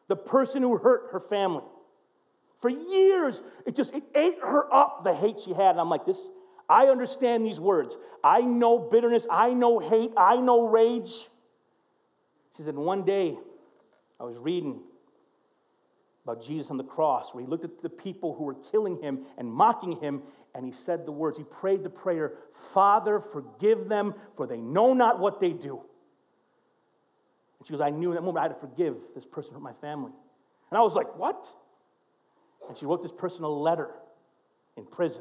the 0.08 0.16
person 0.16 0.62
who 0.62 0.76
hurt 0.76 1.08
her 1.12 1.20
family. 1.20 1.64
For 2.62 2.70
years, 2.70 3.42
it 3.66 3.74
just 3.74 3.92
it 3.92 4.04
ate 4.14 4.38
her 4.40 4.72
up, 4.72 5.02
the 5.02 5.12
hate 5.12 5.40
she 5.44 5.50
had. 5.50 5.72
And 5.72 5.80
I'm 5.80 5.90
like, 5.90 6.06
this, 6.06 6.18
I 6.68 6.86
understand 6.86 7.44
these 7.44 7.58
words. 7.58 7.96
I 8.22 8.40
know 8.40 8.78
bitterness, 8.78 9.26
I 9.28 9.52
know 9.52 9.81
hate, 9.81 10.12
I 10.16 10.36
know 10.36 10.69
rage. 10.69 11.12
She 12.56 12.62
said, 12.62 12.76
one 12.76 13.04
day 13.04 13.36
I 14.20 14.24
was 14.24 14.36
reading 14.38 14.81
about 16.24 16.46
Jesus 16.46 16.70
on 16.70 16.76
the 16.76 16.84
cross, 16.84 17.31
where 17.32 17.42
he 17.42 17.50
looked 17.50 17.64
at 17.64 17.82
the 17.82 17.88
people 17.88 18.32
who 18.34 18.44
were 18.44 18.56
killing 18.70 19.02
him 19.02 19.22
and 19.38 19.52
mocking 19.52 19.98
him, 20.00 20.22
and 20.54 20.64
he 20.64 20.72
said 20.72 21.04
the 21.04 21.10
words, 21.10 21.36
he 21.36 21.42
prayed 21.42 21.82
the 21.82 21.90
prayer, 21.90 22.34
Father, 22.72 23.20
forgive 23.32 23.88
them, 23.88 24.14
for 24.36 24.46
they 24.46 24.58
know 24.58 24.94
not 24.94 25.19
what 25.19 25.40
they 25.40 25.50
do. 25.50 25.81
And 27.58 27.66
she 27.66 27.72
goes, 27.72 27.81
I 27.81 27.90
knew 27.90 28.10
in 28.10 28.14
that 28.14 28.22
moment 28.22 28.38
I 28.38 28.42
had 28.48 28.54
to 28.54 28.60
forgive 28.60 28.94
this 29.16 29.24
person 29.24 29.52
from 29.52 29.64
my 29.64 29.72
family. 29.81 30.12
And 30.70 30.78
I 30.78 30.82
was 30.82 30.94
like, 30.94 31.16
What? 31.16 31.44
And 32.72 32.79
she 32.79 32.86
wrote 32.86 33.02
this 33.02 33.12
person 33.12 33.44
a 33.44 33.48
letter 33.50 33.91
in 34.79 34.86
prison. 34.86 35.20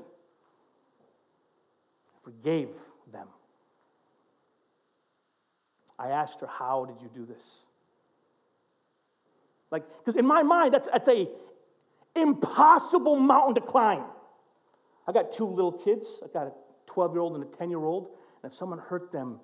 Forgave 2.24 2.70
them. 3.12 3.28
I 6.00 6.12
asked 6.12 6.40
her, 6.40 6.48
How 6.48 6.86
did 6.86 7.02
you 7.02 7.10
do 7.14 7.26
this? 7.26 7.44
Like, 9.70 9.84
because 10.00 10.18
in 10.18 10.26
my 10.26 10.44
mind, 10.44 10.74
that's, 10.74 10.88
that's 10.94 11.10
a 11.10 11.28
impossible 12.16 13.18
mountain 13.18 13.56
to 13.56 13.70
climb. 13.70 14.06
I 15.06 15.12
got 15.12 15.34
two 15.34 15.46
little 15.46 15.74
kids. 15.74 16.08
I 16.24 16.28
got 16.32 16.48
a 16.48 16.52
12 16.88 17.12
year 17.12 17.20
old 17.20 17.36
and 17.36 17.44
a 17.44 17.58
10 17.58 17.70
year 17.70 17.84
old. 17.84 18.12
And 18.44 18.50
if 18.54 18.58
someone 18.58 18.80
hurt 18.80 19.12
them, 19.12 19.42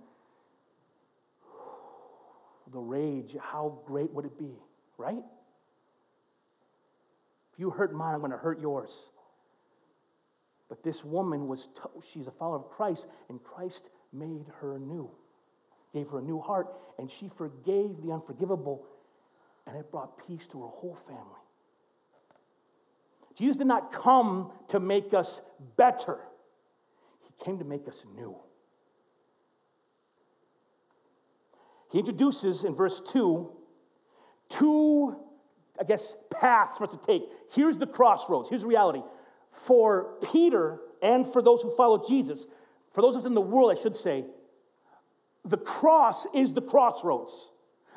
the 2.72 2.80
rage, 2.80 3.36
how 3.38 3.80
great 3.86 4.14
would 4.14 4.24
it 4.24 4.40
be, 4.40 4.54
right? 4.98 5.24
You 7.58 7.70
hurt 7.72 7.94
mine, 7.94 8.14
I'm 8.14 8.20
going 8.20 8.32
to 8.32 8.38
hurt 8.38 8.60
yours. 8.60 8.92
But 10.70 10.84
this 10.84 11.04
woman 11.04 11.48
was, 11.48 11.68
t- 11.76 12.02
she's 12.12 12.28
a 12.28 12.32
follower 12.32 12.58
of 12.58 12.70
Christ, 12.70 13.08
and 13.30 13.44
Christ 13.44 13.90
made 14.14 14.46
her 14.60 14.80
new, 14.80 15.10
gave 15.94 16.10
her 16.10 16.20
a 16.20 16.22
new 16.22 16.40
heart, 16.40 16.68
and 17.00 17.10
she 17.10 17.30
forgave 17.38 18.02
the 18.04 18.12
unforgivable 18.12 18.86
and 19.68 19.76
it 19.76 19.92
brought 19.92 20.26
peace 20.28 20.48
to 20.52 20.62
her 20.62 20.68
whole 20.68 20.98
family. 21.08 21.24
Jesus 23.38 23.58
did 23.58 23.68
not 23.68 23.92
come 23.92 24.52
to 24.70 24.80
make 24.80 25.14
us 25.14 25.42
better, 25.76 26.20
He 27.22 27.46
came 27.46 27.60
to 27.60 27.66
make 27.66 27.88
us 27.88 28.04
new. 28.16 28.36
He 31.92 32.00
introduces 32.00 32.64
in 32.64 32.76
verse 32.76 33.02
2 33.12 33.52
two, 34.50 35.16
I 35.80 35.84
guess, 35.84 36.16
paths 36.32 36.78
for 36.78 36.86
us 36.86 36.92
to 36.92 37.00
take. 37.06 37.24
Here's 37.52 37.78
the 37.78 37.88
crossroads. 37.88 38.50
Here's 38.50 38.62
the 38.62 38.68
reality. 38.68 39.02
For 39.66 40.16
Peter, 40.32 40.80
and 41.02 41.32
for 41.32 41.42
those 41.42 41.62
who 41.62 41.76
follow 41.76 42.06
Jesus, 42.08 42.46
for 42.94 43.02
those 43.02 43.16
of 43.16 43.22
us 43.22 43.26
in 43.28 43.34
the 43.34 43.42
world, 43.42 43.76
I 43.78 43.82
should 43.82 43.96
say, 43.96 44.26
the 45.46 45.58
cross 45.58 46.26
is 46.34 46.54
the 46.54 46.62
crossroads. 46.62 47.34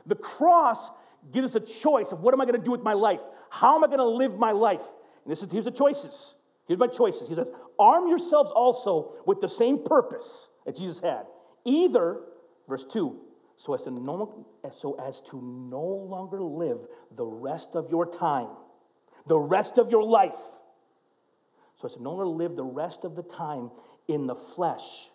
The 0.06 0.14
cross 0.14 0.90
gives 1.32 1.54
us 1.54 1.62
a 1.62 1.66
choice 1.82 2.12
of 2.12 2.20
what 2.20 2.34
am 2.34 2.40
I 2.40 2.44
going 2.44 2.58
to 2.58 2.64
do 2.64 2.70
with 2.70 2.82
my 2.82 2.92
life? 2.92 3.20
How 3.50 3.76
am 3.76 3.84
I 3.84 3.88
going 3.88 3.98
to 3.98 4.06
live 4.06 4.38
my 4.38 4.52
life? 4.52 4.80
And 5.24 5.32
this 5.32 5.42
is 5.42 5.50
here's 5.50 5.64
the 5.64 5.70
choices. 5.70 6.34
Here's 6.66 6.78
my 6.78 6.86
choices. 6.86 7.28
He 7.28 7.34
says, 7.34 7.50
arm 7.78 8.08
yourselves 8.08 8.52
also 8.54 9.14
with 9.26 9.40
the 9.40 9.48
same 9.48 9.82
purpose 9.84 10.48
that 10.64 10.76
Jesus 10.76 11.00
had. 11.00 11.22
Either, 11.64 12.20
verse 12.68 12.86
2, 12.92 13.16
so 13.64 13.74
as 13.74 13.82
to 13.82 13.90
no, 13.90 14.46
so 14.78 14.98
as 15.06 15.20
to 15.30 15.40
no 15.40 15.82
longer 15.82 16.40
live 16.40 16.78
the 17.16 17.24
rest 17.24 17.70
of 17.74 17.90
your 17.90 18.06
time, 18.18 18.48
the 19.26 19.38
rest 19.38 19.78
of 19.78 19.90
your 19.90 20.02
life, 20.02 20.32
so 21.80 21.88
as 21.88 21.94
to 21.94 22.02
no 22.02 22.10
longer 22.10 22.26
live 22.26 22.56
the 22.56 22.64
rest 22.64 23.04
of 23.04 23.16
the 23.16 23.22
time 23.22 23.70
in 24.08 24.26
the 24.26 24.36
flesh 24.54 25.10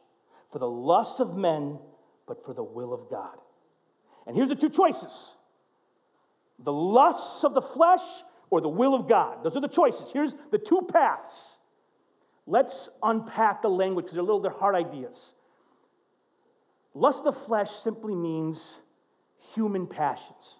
for 0.51 0.59
the 0.59 0.67
lusts 0.67 1.19
of 1.19 1.35
men, 1.35 1.79
but 2.27 2.45
for 2.45 2.53
the 2.53 2.63
will 2.63 2.93
of 2.93 3.09
God. 3.09 3.37
And 4.27 4.35
here's 4.35 4.49
the 4.49 4.55
two 4.55 4.69
choices 4.69 5.35
the 6.63 6.71
lusts 6.71 7.43
of 7.43 7.53
the 7.53 7.61
flesh 7.61 8.01
or 8.49 8.61
the 8.61 8.69
will 8.69 8.93
of 8.93 9.09
God. 9.09 9.43
Those 9.43 9.57
are 9.57 9.61
the 9.61 9.67
choices. 9.67 10.09
Here's 10.13 10.33
the 10.51 10.57
two 10.57 10.87
paths. 10.91 11.57
Let's 12.47 12.89
unpack 13.01 13.63
the 13.63 13.69
language 13.69 14.05
because 14.05 14.15
they're 14.15 14.23
little, 14.23 14.39
they're 14.39 14.51
hard 14.51 14.75
ideas. 14.75 15.33
Lust 16.95 17.19
of 17.19 17.25
the 17.25 17.41
flesh 17.41 17.69
simply 17.83 18.15
means 18.15 18.79
human 19.53 19.85
passions. 19.85 20.59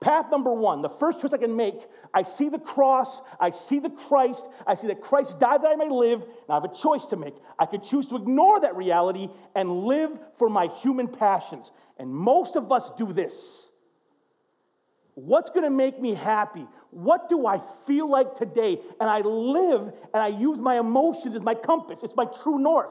Path 0.00 0.26
number 0.30 0.52
one, 0.52 0.82
the 0.82 0.88
first 0.88 1.20
choice 1.20 1.32
I 1.32 1.38
can 1.38 1.56
make, 1.56 1.74
I 2.14 2.22
see 2.22 2.48
the 2.48 2.58
cross, 2.58 3.20
I 3.40 3.50
see 3.50 3.78
the 3.78 3.90
Christ, 3.90 4.44
I 4.66 4.74
see 4.74 4.86
that 4.88 5.02
Christ 5.02 5.38
died 5.38 5.62
that 5.62 5.68
I 5.68 5.76
may 5.76 5.88
live, 5.90 6.22
and 6.22 6.50
I 6.50 6.54
have 6.54 6.64
a 6.64 6.74
choice 6.74 7.06
to 7.06 7.16
make. 7.16 7.34
I 7.58 7.66
could 7.66 7.82
choose 7.82 8.06
to 8.06 8.16
ignore 8.16 8.60
that 8.60 8.76
reality 8.76 9.28
and 9.54 9.84
live 9.84 10.10
for 10.38 10.48
my 10.48 10.68
human 10.82 11.08
passions. 11.08 11.70
And 11.98 12.10
most 12.10 12.56
of 12.56 12.72
us 12.72 12.90
do 12.98 13.12
this. 13.12 13.34
What's 15.14 15.50
to 15.50 15.70
make 15.70 16.00
me 16.00 16.14
happy? 16.14 16.66
What 16.90 17.30
do 17.30 17.46
I 17.46 17.60
feel 17.86 18.08
like 18.08 18.36
today? 18.36 18.78
And 19.00 19.08
I 19.08 19.20
live 19.20 19.92
and 20.12 20.22
I 20.22 20.28
use 20.28 20.58
my 20.58 20.78
emotions 20.78 21.34
as 21.34 21.42
my 21.42 21.54
compass, 21.54 22.00
it's 22.02 22.16
my 22.16 22.26
true 22.42 22.58
north. 22.58 22.90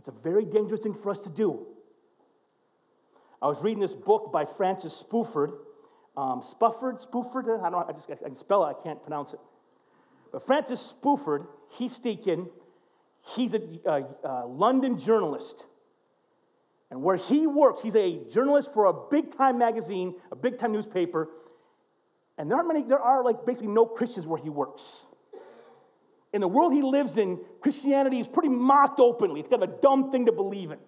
That's 0.00 0.16
a 0.16 0.22
very 0.22 0.46
dangerous 0.46 0.80
thing 0.80 0.94
for 0.94 1.10
us 1.10 1.18
to 1.20 1.28
do. 1.28 1.66
I 3.42 3.48
was 3.48 3.62
reading 3.62 3.80
this 3.80 3.92
book 3.92 4.32
by 4.32 4.46
Francis 4.56 5.04
um, 6.16 6.42
Spufford, 6.42 7.06
Spooford, 7.06 7.62
I 7.62 7.68
don't 7.68 7.86
I, 7.86 7.92
just, 7.92 8.08
I 8.10 8.28
can 8.28 8.38
spell 8.38 8.66
it, 8.66 8.76
I 8.80 8.82
can't 8.82 9.02
pronounce 9.02 9.34
it. 9.34 9.40
But 10.32 10.46
Francis 10.46 10.94
Spufford, 11.04 11.46
he's 11.68 11.94
speaking, 11.94 12.48
he's 13.36 13.52
a, 13.52 13.60
a, 13.84 14.04
a 14.24 14.46
London 14.46 14.98
journalist. 14.98 15.64
And 16.90 17.02
where 17.02 17.16
he 17.16 17.46
works, 17.46 17.82
he's 17.82 17.94
a 17.94 18.20
journalist 18.32 18.72
for 18.72 18.86
a 18.86 18.94
big 19.10 19.36
time 19.36 19.58
magazine, 19.58 20.14
a 20.32 20.36
big 20.36 20.58
time 20.58 20.72
newspaper. 20.72 21.28
And 22.38 22.50
there 22.50 22.56
aren't 22.56 22.68
many, 22.68 22.84
there 22.84 22.98
are 22.98 23.22
like 23.22 23.44
basically 23.44 23.68
no 23.68 23.84
Christians 23.84 24.26
where 24.26 24.40
he 24.40 24.48
works. 24.48 25.02
In 26.32 26.40
the 26.40 26.48
world 26.48 26.72
he 26.72 26.82
lives 26.82 27.18
in, 27.18 27.38
Christianity 27.60 28.20
is 28.20 28.28
pretty 28.28 28.48
mocked 28.48 29.00
openly. 29.00 29.40
It's 29.40 29.48
kind 29.48 29.62
of 29.62 29.70
a 29.70 29.80
dumb 29.80 30.12
thing 30.12 30.26
to 30.26 30.32
believe 30.32 30.70
in. 30.70 30.78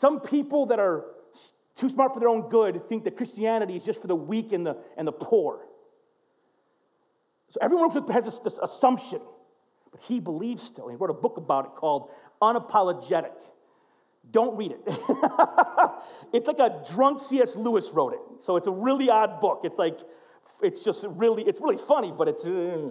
Some 0.00 0.20
people 0.20 0.66
that 0.66 0.78
are 0.78 1.04
too 1.78 1.88
smart 1.88 2.12
for 2.12 2.20
their 2.20 2.28
own 2.28 2.48
good, 2.48 2.88
think 2.88 3.04
that 3.04 3.16
Christianity 3.16 3.76
is 3.76 3.84
just 3.84 4.00
for 4.00 4.08
the 4.08 4.16
weak 4.16 4.52
and 4.52 4.66
the, 4.66 4.76
and 4.96 5.06
the 5.06 5.12
poor. 5.12 5.60
So 7.50 7.58
everyone 7.62 7.90
has 8.10 8.24
this, 8.24 8.38
this 8.40 8.58
assumption, 8.62 9.20
but 9.92 10.00
he 10.02 10.20
believes 10.20 10.62
still. 10.62 10.88
He 10.88 10.96
wrote 10.96 11.10
a 11.10 11.14
book 11.14 11.36
about 11.36 11.66
it 11.66 11.70
called 11.76 12.10
Unapologetic. 12.42 13.32
Don't 14.30 14.56
read 14.56 14.72
it. 14.72 14.80
it's 16.32 16.46
like 16.46 16.58
a 16.58 16.84
drunk 16.92 17.22
C.S. 17.28 17.56
Lewis 17.56 17.88
wrote 17.92 18.12
it. 18.12 18.20
So 18.44 18.56
it's 18.56 18.66
a 18.66 18.72
really 18.72 19.08
odd 19.08 19.40
book. 19.40 19.60
It's 19.64 19.78
like, 19.78 19.98
it's 20.60 20.84
just 20.84 21.04
really, 21.08 21.44
it's 21.44 21.60
really 21.60 21.80
funny, 21.88 22.12
but 22.16 22.28
it's, 22.28 22.44
uh, 22.44 22.90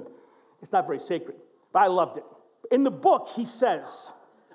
it's 0.61 0.71
not 0.71 0.85
very 0.85 0.99
sacred. 0.99 1.37
But 1.73 1.83
I 1.83 1.87
loved 1.87 2.17
it. 2.17 2.23
In 2.71 2.83
the 2.83 2.91
book, 2.91 3.29
he 3.35 3.45
says, 3.45 3.85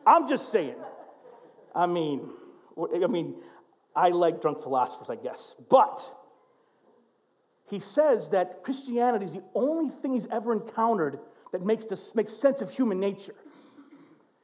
I'm 0.07 0.29
just 0.29 0.51
saying, 0.51 0.77
I 1.75 1.87
mean, 1.87 2.29
I 2.95 3.07
mean, 3.07 3.35
I 3.95 4.09
like 4.09 4.41
drunk 4.41 4.63
philosophers, 4.63 5.09
I 5.11 5.17
guess. 5.17 5.55
But 5.71 6.03
he 7.71 7.81
says 7.81 8.29
that 8.31 8.63
Christianity 8.65 9.27
is 9.27 9.33
the 9.33 9.43
only 9.55 9.91
thing 10.03 10.15
he's 10.15 10.27
ever 10.31 10.53
encountered 10.53 11.19
that 11.53 11.65
makes, 11.65 11.87
this, 11.87 12.15
makes 12.15 12.33
sense 12.33 12.61
of 12.61 12.71
human 12.71 12.99
nature. 13.01 13.35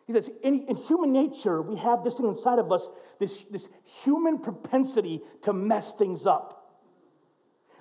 He 0.07 0.15
says, 0.15 0.31
in, 0.43 0.67
in, 0.69 0.77
human 0.77 1.13
nature, 1.13 1.61
we 1.61 1.77
have 1.77 2.03
this 2.03 2.15
thing 2.15 2.27
inside 2.27 2.59
of 2.59 2.73
us, 2.73 2.89
this, 3.19 3.45
this 3.51 3.69
human 4.03 4.39
propensity 4.39 5.21
to 5.43 5.53
mess 5.53 5.93
things 5.99 6.25
up. 6.25 6.79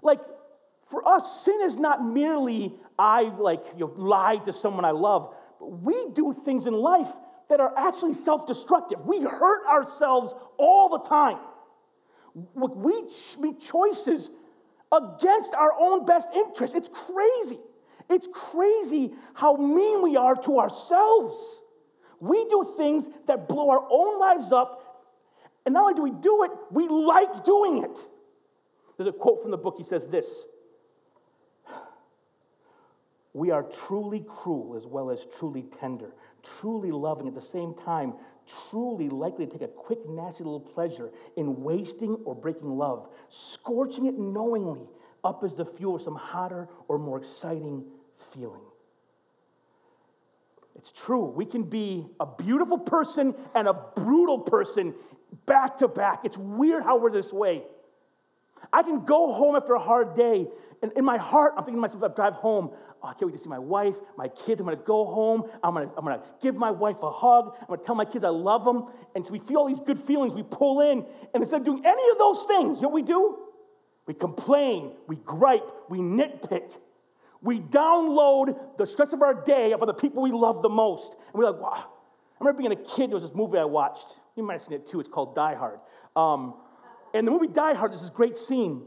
Like, 0.02 0.20
for 0.90 1.08
us, 1.08 1.44
sin 1.44 1.60
is 1.64 1.78
not 1.78 2.06
merely 2.06 2.74
I 2.98 3.24
like 3.38 3.64
you 3.78 3.86
know, 3.86 3.94
lied 3.96 4.46
to 4.46 4.54
someone 4.54 4.86
I 4.86 4.92
love, 4.92 5.34
but 5.60 5.68
we 5.68 6.10
do 6.14 6.36
things 6.46 6.66
in 6.66 6.74
life 6.74 7.12
that 7.50 7.60
are 7.60 7.74
actually 7.78 8.14
self-destructive. 8.14 9.06
We 9.06 9.22
hurt 9.22 9.66
ourselves 9.68 10.34
all 10.58 10.90
the 10.90 11.08
time 11.08 11.38
we 12.56 13.04
make 13.40 13.60
choices 13.60 14.30
against 14.92 15.54
our 15.54 15.74
own 15.80 16.06
best 16.06 16.28
interest. 16.34 16.76
It's 16.76 16.90
crazy. 16.90 17.60
It's 18.10 18.28
crazy 18.32 19.12
how 19.34 19.56
mean 19.56 20.02
we 20.02 20.16
are 20.16 20.36
to 20.36 20.60
ourselves. 20.60 21.36
We 22.20 22.46
do 22.46 22.74
things 22.78 23.06
that 23.28 23.48
blow 23.48 23.70
our 23.70 23.86
own 23.90 24.20
lives 24.20 24.52
up, 24.52 25.06
and 25.66 25.74
not 25.74 25.84
only 25.84 25.96
do 25.96 26.02
we 26.04 26.12
do 26.12 26.44
it, 26.44 26.52
we 26.72 26.88
like 26.88 27.44
doing 27.44 27.84
it. 27.84 27.98
There's 28.98 29.10
a 29.10 29.14
quote 29.14 29.42
from 29.42 29.52
the 29.52 29.58
book. 29.58 29.76
He 29.78 29.84
says 29.84 30.06
this 30.08 30.26
We 33.38 33.52
are 33.52 33.62
truly 33.86 34.26
cruel 34.28 34.76
as 34.76 34.88
well 34.88 35.12
as 35.12 35.28
truly 35.38 35.64
tender, 35.80 36.16
truly 36.60 36.90
loving 36.90 37.28
at 37.28 37.36
the 37.36 37.42
same 37.42 37.76
time, 37.76 38.16
truly 38.72 39.10
likely 39.10 39.46
to 39.46 39.52
take 39.52 39.62
a 39.62 39.68
quick, 39.68 40.00
nasty 40.10 40.44
little 40.44 40.60
pleasure 40.60 41.12
in 41.36 41.62
wasting 41.62 42.18
or 42.26 42.34
breaking 42.34 42.76
love, 42.76 43.10
scorching 43.30 44.08
it 44.08 44.18
knowingly 44.18 44.88
up 45.24 45.44
as 45.44 45.54
the 45.54 45.66
fuel 45.66 45.98
of 45.98 46.02
some 46.02 46.16
hotter 46.16 46.68
or 46.88 46.98
more 46.98 47.20
exciting 47.20 47.84
feeling. 48.34 48.64
It's 50.76 50.92
true. 50.92 51.26
We 51.26 51.46
can 51.46 51.62
be 51.62 52.08
a 52.20 52.26
beautiful 52.26 52.80
person 52.80 53.36
and 53.54 53.68
a 53.68 53.74
brutal 53.74 54.40
person 54.40 54.96
back 55.46 55.78
to 55.78 55.88
back. 55.88 56.22
It's 56.24 56.40
weird 56.40 56.84
how 56.84 56.98
we're 56.98 57.12
this 57.12 57.32
way. 57.32 57.66
I 58.74 58.82
can 58.82 59.06
go 59.06 59.32
home 59.34 59.56
after 59.56 59.76
a 59.76 59.80
hard 59.80 60.16
day, 60.16 60.48
and 60.82 60.92
in 60.96 61.04
my 61.04 61.18
heart, 61.18 61.54
I'm 61.58 61.64
thinking 61.64 61.82
to 61.82 61.88
myself, 61.88 62.04
I 62.04 62.16
drive 62.16 62.34
home, 62.34 62.70
oh, 63.04 63.08
I 63.08 63.14
can't 63.14 63.32
wait 63.32 63.38
to 63.38 63.44
see 63.44 63.50
my 63.50 63.60
wife, 63.60 63.96
my 64.18 64.28
kids. 64.28 64.60
I'm 64.60 64.66
going 64.66 64.78
to 64.78 64.84
go 64.84 65.06
home. 65.06 65.44
I'm 65.64 65.74
going 65.74 65.90
to, 65.90 65.96
I'm 65.98 66.06
to 66.06 66.22
give 66.42 66.56
my 66.56 66.72
wife 66.72 66.98
a 67.02 67.12
hug. 67.12 67.56
I'm 67.62 67.68
going 67.68 67.80
to 67.80 67.86
tell 67.86 67.96
my 67.96 68.06
kids 68.06 68.24
I 68.24 68.30
love 68.30 68.64
them. 68.64 68.88
And 69.16 69.26
so 69.26 69.32
we 69.32 69.40
feel 69.40 69.58
all 69.58 69.68
these 69.68 69.80
good 69.86 70.04
feelings. 70.06 70.34
We 70.34 70.44
pull 70.44 70.82
in. 70.82 71.04
And 71.34 71.42
instead 71.42 71.62
of 71.62 71.66
doing 71.66 71.84
any 71.86 72.10
of 72.12 72.18
those 72.18 72.46
things, 72.48 72.78
you 72.78 72.84
know 72.84 72.90
what 72.90 72.94
we 72.94 73.04
do? 73.04 73.38
We 74.08 74.14
complain, 74.14 74.94
we 75.08 75.18
gripe, 75.18 75.68
we 75.90 76.00
nitpick. 76.00 76.70
We 77.42 77.60
download 77.60 78.58
the 78.78 78.88
stress 78.88 79.14
of 79.14 79.22
our 79.22 79.46
day 79.46 79.74
upon 79.74 79.88
the 79.88 79.94
people 79.94 80.24
we 80.24 80.32
love 80.32 80.62
the 80.62 80.70
most. 80.70 81.12
And 81.12 81.34
we're 81.34 81.52
like, 81.52 81.62
wow. 81.62 81.86
I 82.40 82.44
remember 82.44 82.60
being 82.60 82.72
a 82.72 82.96
kid, 82.96 83.10
there 83.10 83.16
was 83.16 83.24
this 83.24 83.36
movie 83.36 83.58
I 83.58 83.66
watched. 83.66 84.08
You 84.36 84.44
might 84.44 84.54
have 84.54 84.64
seen 84.64 84.74
it 84.74 84.88
too. 84.88 85.00
It's 85.00 85.10
called 85.10 85.36
Die 85.36 85.56
Hard. 85.56 85.80
Um, 86.16 86.54
and 87.14 87.28
the 87.28 87.32
movie 87.32 87.48
Die 87.48 87.74
Hard, 87.74 87.92
there's 87.92 88.02
this 88.02 88.12
great 88.12 88.38
scene 88.38 88.84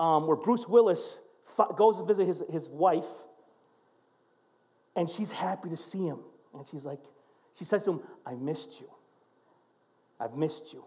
um, 0.00 0.26
where 0.26 0.36
Bruce 0.36 0.66
Willis 0.68 1.18
goes 1.76 1.98
to 1.98 2.04
visit 2.04 2.26
his, 2.26 2.42
his 2.50 2.68
wife, 2.68 3.04
and 4.96 5.08
she's 5.10 5.30
happy 5.30 5.68
to 5.68 5.76
see 5.76 6.06
him. 6.06 6.18
And 6.54 6.64
she's 6.70 6.84
like, 6.84 7.00
she 7.58 7.64
says 7.64 7.82
to 7.84 7.92
him, 7.92 8.00
I 8.26 8.34
missed 8.34 8.80
you. 8.80 8.88
I've 10.20 10.34
missed 10.34 10.72
you. 10.72 10.84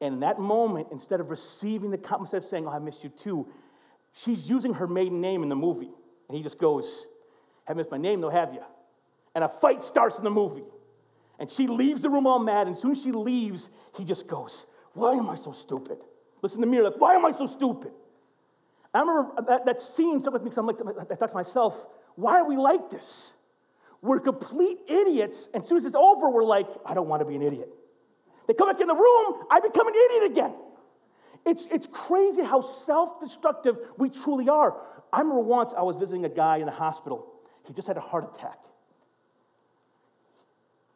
And 0.00 0.14
in 0.14 0.20
that 0.20 0.38
moment, 0.38 0.88
instead 0.92 1.20
of 1.20 1.30
receiving 1.30 1.90
the 1.90 1.98
compliment, 1.98 2.32
instead 2.32 2.44
of 2.44 2.50
saying, 2.50 2.66
Oh, 2.66 2.70
I 2.70 2.78
missed 2.78 3.02
you 3.02 3.10
too, 3.10 3.46
she's 4.12 4.48
using 4.48 4.74
her 4.74 4.86
maiden 4.86 5.20
name 5.20 5.42
in 5.42 5.48
the 5.48 5.56
movie. 5.56 5.90
And 6.28 6.36
he 6.36 6.42
just 6.42 6.58
goes, 6.58 7.06
Have 7.64 7.76
missed 7.76 7.90
my 7.90 7.96
name, 7.96 8.20
though, 8.20 8.30
have 8.30 8.54
you? 8.54 8.62
And 9.34 9.42
a 9.42 9.48
fight 9.48 9.82
starts 9.82 10.16
in 10.18 10.24
the 10.24 10.30
movie. 10.30 10.64
And 11.40 11.50
she 11.50 11.66
leaves 11.66 12.02
the 12.02 12.10
room 12.10 12.26
all 12.26 12.38
mad. 12.38 12.66
And 12.66 12.76
as 12.76 12.82
soon 12.82 12.92
as 12.92 13.02
she 13.02 13.12
leaves, 13.12 13.68
he 13.96 14.04
just 14.04 14.26
goes, 14.28 14.64
Why 14.94 15.12
am 15.14 15.28
I 15.28 15.36
so 15.36 15.52
stupid? 15.52 15.98
Listen 16.42 16.58
in 16.58 16.60
the 16.62 16.66
mirror, 16.68 16.90
like, 16.90 17.00
Why 17.00 17.14
am 17.14 17.24
I 17.24 17.32
so 17.32 17.46
stupid? 17.46 17.90
I 18.94 19.00
remember 19.00 19.32
uh, 19.36 19.42
that, 19.42 19.66
that 19.66 19.82
scene 19.82 20.20
stuck 20.20 20.32
with 20.32 20.42
me 20.42 20.50
because 20.50 20.58
I'm 20.58 20.66
like, 20.66 20.76
I 21.10 21.14
thought 21.14 21.28
to 21.28 21.34
myself, 21.34 21.74
why 22.16 22.34
are 22.34 22.48
we 22.48 22.56
like 22.56 22.90
this? 22.90 23.32
We're 24.00 24.20
complete 24.20 24.78
idiots, 24.88 25.48
and 25.52 25.62
as 25.62 25.68
soon 25.68 25.78
as 25.78 25.84
it's 25.84 25.96
over, 25.96 26.30
we're 26.30 26.44
like, 26.44 26.66
I 26.86 26.94
don't 26.94 27.08
want 27.08 27.20
to 27.20 27.26
be 27.26 27.34
an 27.34 27.42
idiot. 27.42 27.68
They 28.46 28.54
come 28.54 28.70
back 28.70 28.80
in 28.80 28.86
the 28.86 28.94
room, 28.94 29.46
I 29.50 29.60
become 29.60 29.88
an 29.88 29.94
idiot 29.94 30.32
again. 30.32 30.54
It's, 31.44 31.66
it's 31.70 31.88
crazy 31.90 32.42
how 32.42 32.62
self 32.86 33.20
destructive 33.20 33.76
we 33.96 34.10
truly 34.10 34.48
are. 34.48 34.74
I 35.12 35.20
remember 35.20 35.40
once 35.40 35.72
I 35.76 35.82
was 35.82 35.96
visiting 35.96 36.24
a 36.24 36.28
guy 36.28 36.58
in 36.58 36.66
the 36.66 36.72
hospital. 36.72 37.26
He 37.66 37.72
just 37.72 37.88
had 37.88 37.96
a 37.96 38.00
heart 38.00 38.34
attack. 38.34 38.58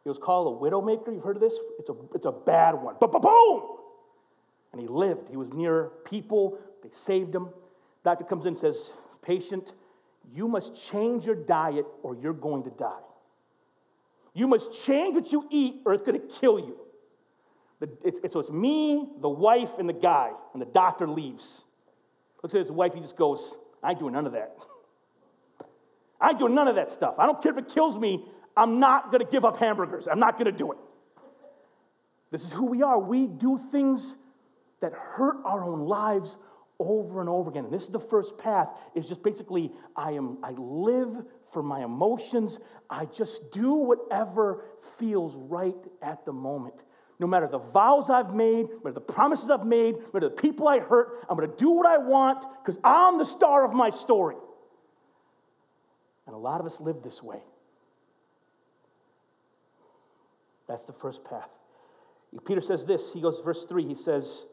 It 0.05 0.09
was 0.09 0.17
called 0.17 0.57
a 0.57 0.63
widowmaker. 0.63 1.13
You've 1.13 1.23
heard 1.23 1.37
of 1.37 1.41
this? 1.41 1.53
It's 1.79 1.89
a, 1.89 1.93
it's 2.13 2.25
a 2.25 2.31
bad 2.31 2.73
one. 2.73 2.95
Boom! 2.99 3.77
And 4.71 4.81
he 4.81 4.87
lived. 4.87 5.29
He 5.29 5.37
was 5.37 5.49
near 5.53 5.91
people. 6.05 6.57
They 6.83 6.89
saved 7.05 7.33
him. 7.33 7.49
Doctor 8.03 8.23
comes 8.25 8.45
in 8.45 8.53
and 8.53 8.59
says, 8.59 8.77
Patient, 9.21 9.71
you 10.33 10.47
must 10.47 10.71
change 10.89 11.25
your 11.25 11.35
diet 11.35 11.85
or 12.01 12.15
you're 12.15 12.33
going 12.33 12.63
to 12.63 12.69
die. 12.71 12.99
You 14.33 14.47
must 14.47 14.83
change 14.83 15.15
what 15.15 15.31
you 15.31 15.47
eat 15.51 15.81
or 15.85 15.93
it's 15.93 16.03
going 16.03 16.19
to 16.19 16.27
kill 16.39 16.59
you. 16.59 16.77
so 18.31 18.39
it's 18.39 18.49
me, 18.49 19.07
the 19.21 19.29
wife, 19.29 19.69
and 19.77 19.87
the 19.87 19.93
guy. 19.93 20.31
And 20.53 20.61
the 20.61 20.65
doctor 20.65 21.07
leaves. 21.07 21.63
Looks 22.41 22.55
at 22.55 22.61
his 22.61 22.71
wife, 22.71 22.93
he 22.93 22.99
just 22.99 23.15
goes, 23.15 23.53
I 23.81 23.91
ain't 23.91 23.99
doing 23.99 24.13
none 24.13 24.25
of 24.25 24.33
that. 24.33 24.55
I 26.19 26.29
ain't 26.29 26.39
doing 26.39 26.55
none 26.55 26.67
of 26.67 26.75
that 26.75 26.91
stuff. 26.91 27.15
I 27.19 27.25
don't 27.25 27.41
care 27.41 27.51
if 27.51 27.57
it 27.57 27.73
kills 27.73 27.97
me. 27.97 28.25
I'm 28.55 28.79
not 28.79 29.11
going 29.11 29.23
to 29.23 29.31
give 29.31 29.45
up 29.45 29.57
hamburgers. 29.57 30.07
I'm 30.09 30.19
not 30.19 30.33
going 30.33 30.51
to 30.51 30.57
do 30.57 30.71
it. 30.71 30.77
This 32.31 32.43
is 32.43 32.51
who 32.51 32.65
we 32.65 32.81
are. 32.81 32.97
We 32.99 33.27
do 33.27 33.61
things 33.71 34.15
that 34.81 34.91
hurt 34.93 35.37
our 35.45 35.63
own 35.63 35.87
lives 35.87 36.35
over 36.83 37.19
and 37.19 37.29
over 37.29 37.49
again. 37.49 37.65
And 37.65 37.73
this 37.73 37.83
is 37.83 37.89
the 37.89 37.99
first 37.99 38.37
path 38.37 38.69
is 38.95 39.07
just 39.07 39.23
basically 39.23 39.71
I 39.95 40.11
am 40.11 40.37
I 40.43 40.51
live 40.51 41.23
for 41.51 41.63
my 41.63 41.83
emotions. 41.83 42.59
I 42.89 43.05
just 43.05 43.51
do 43.51 43.73
whatever 43.73 44.65
feels 44.97 45.33
right 45.35 45.75
at 46.01 46.25
the 46.25 46.33
moment. 46.33 46.75
No 47.19 47.27
matter 47.27 47.47
the 47.47 47.59
vows 47.59 48.09
I've 48.09 48.33
made, 48.33 48.69
no 48.69 48.79
matter 48.83 48.93
the 48.93 49.01
promises 49.01 49.49
I've 49.49 49.65
made, 49.65 49.95
no 49.95 50.09
matter 50.13 50.29
the 50.29 50.41
people 50.41 50.67
I 50.67 50.79
hurt, 50.79 51.25
I'm 51.29 51.37
going 51.37 51.49
to 51.49 51.55
do 51.57 51.69
what 51.69 51.85
I 51.85 51.97
want 51.97 52.45
because 52.63 52.79
I'm 52.83 53.17
the 53.17 53.25
star 53.25 53.63
of 53.63 53.73
my 53.73 53.89
story. 53.91 54.35
And 56.25 56.35
a 56.35 56.39
lot 56.39 56.59
of 56.59 56.65
us 56.65 56.79
live 56.79 56.97
this 57.03 57.21
way. 57.21 57.39
That's 60.67 60.83
the 60.85 60.93
first 60.93 61.23
path. 61.23 61.49
Peter 62.45 62.61
says 62.61 62.85
this. 62.85 63.11
He 63.13 63.21
goes, 63.21 63.39
verse 63.43 63.65
3, 63.65 63.87
he 63.87 63.95
says, 63.95 64.45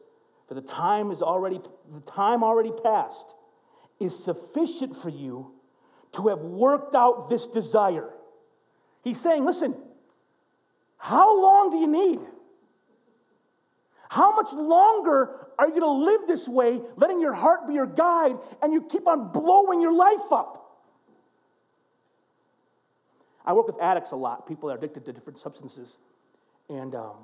For 0.51 0.55
the 0.55 0.67
time 0.67 1.11
is 1.11 1.21
already, 1.21 1.61
the 1.93 2.11
time 2.11 2.43
already 2.43 2.73
past 2.83 3.25
is 4.01 4.13
sufficient 4.25 5.01
for 5.01 5.07
you 5.07 5.49
to 6.17 6.27
have 6.27 6.39
worked 6.39 6.93
out 6.93 7.29
this 7.29 7.47
desire. 7.47 8.09
He's 9.01 9.17
saying, 9.17 9.45
listen, 9.45 9.73
how 10.97 11.41
long 11.41 11.69
do 11.71 11.77
you 11.77 11.87
need? 11.87 12.19
How 14.09 14.35
much 14.35 14.51
longer 14.51 15.29
are 15.57 15.69
you 15.69 15.79
going 15.79 15.83
to 15.83 16.05
live 16.11 16.27
this 16.27 16.45
way, 16.49 16.81
letting 16.97 17.21
your 17.21 17.33
heart 17.33 17.65
be 17.65 17.73
your 17.73 17.87
guide, 17.87 18.35
and 18.61 18.73
you 18.73 18.81
keep 18.91 19.07
on 19.07 19.31
blowing 19.31 19.79
your 19.79 19.93
life 19.93 20.33
up? 20.33 20.81
I 23.45 23.53
work 23.53 23.67
with 23.67 23.79
addicts 23.81 24.11
a 24.11 24.17
lot, 24.17 24.49
people 24.49 24.67
that 24.67 24.75
are 24.75 24.77
addicted 24.79 25.05
to 25.05 25.13
different 25.13 25.39
substances. 25.39 25.95
And 26.67 26.93
um, 26.93 27.15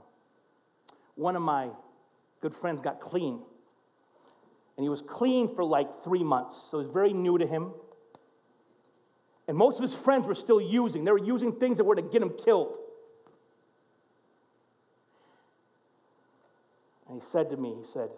one 1.16 1.36
of 1.36 1.42
my 1.42 1.72
good 2.42 2.56
friends 2.56 2.82
got 2.82 3.00
clean. 3.00 3.40
And 4.78 4.84
he 4.84 4.90
was 4.90 5.02
clean 5.02 5.54
for 5.56 5.64
like 5.64 6.04
three 6.04 6.24
months, 6.24 6.68
so 6.70 6.80
it 6.80 6.84
was 6.84 6.94
very 6.94 7.14
new 7.14 7.38
to 7.38 7.48
him. 7.48 7.72
And 9.48 9.58
most 9.58 9.78
of 9.78 9.82
his 9.82 9.94
friends 9.94 10.28
were 10.28 10.36
still 10.36 10.62
using. 10.62 11.04
They 11.06 11.12
were 11.12 11.18
using 11.18 11.54
things 11.54 11.78
that 11.78 11.84
were 11.84 11.96
to 11.96 12.02
get 12.02 12.22
him 12.22 12.34
killed. 12.44 12.76
And 17.10 17.22
he 17.22 17.28
said 17.32 17.50
to 17.52 17.58
me, 17.58 17.76
he 17.80 17.86
said, 17.94 18.10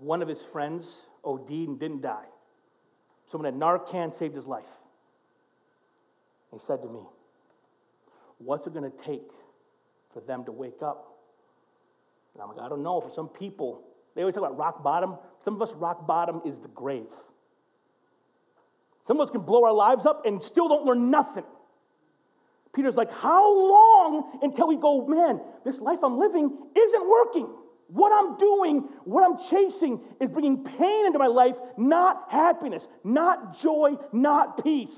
one 0.00 0.22
of 0.22 0.28
his 0.28 0.42
friends 0.52 0.86
OD'd 1.24 1.50
and 1.50 1.78
didn't 1.78 2.02
die. 2.02 2.26
Someone 3.30 3.46
at 3.46 3.58
Narcan 3.58 4.16
saved 4.18 4.34
his 4.34 4.46
life. 4.46 4.64
He 6.52 6.58
said 6.58 6.82
to 6.82 6.88
me, 6.88 7.00
What's 8.38 8.66
it 8.66 8.74
going 8.74 8.90
to 8.90 9.04
take 9.04 9.30
for 10.12 10.20
them 10.20 10.44
to 10.44 10.52
wake 10.52 10.82
up? 10.82 11.13
And 12.34 12.42
I'm 12.42 12.48
like, 12.48 12.58
I 12.58 12.68
don't 12.68 12.82
know. 12.82 13.00
For 13.00 13.10
some 13.14 13.28
people, 13.28 13.82
they 14.14 14.22
always 14.22 14.34
talk 14.34 14.44
about 14.44 14.58
rock 14.58 14.82
bottom. 14.82 15.16
Some 15.44 15.54
of 15.54 15.62
us, 15.62 15.72
rock 15.74 16.06
bottom 16.06 16.42
is 16.44 16.58
the 16.60 16.68
grave. 16.68 17.06
Some 19.06 19.20
of 19.20 19.28
us 19.28 19.30
can 19.30 19.42
blow 19.42 19.64
our 19.64 19.72
lives 19.72 20.06
up 20.06 20.24
and 20.26 20.42
still 20.42 20.68
don't 20.68 20.84
learn 20.84 21.10
nothing. 21.10 21.44
Peter's 22.74 22.96
like, 22.96 23.12
How 23.12 23.52
long 23.54 24.38
until 24.42 24.66
we 24.68 24.76
go, 24.76 25.06
man, 25.06 25.40
this 25.64 25.78
life 25.78 26.00
I'm 26.02 26.18
living 26.18 26.50
isn't 26.76 27.08
working? 27.08 27.48
What 27.88 28.12
I'm 28.12 28.38
doing, 28.38 28.88
what 29.04 29.22
I'm 29.22 29.38
chasing 29.50 30.00
is 30.20 30.30
bringing 30.30 30.64
pain 30.64 31.06
into 31.06 31.18
my 31.18 31.26
life, 31.26 31.54
not 31.76 32.26
happiness, 32.30 32.88
not 33.04 33.60
joy, 33.60 33.92
not 34.12 34.64
peace. 34.64 34.90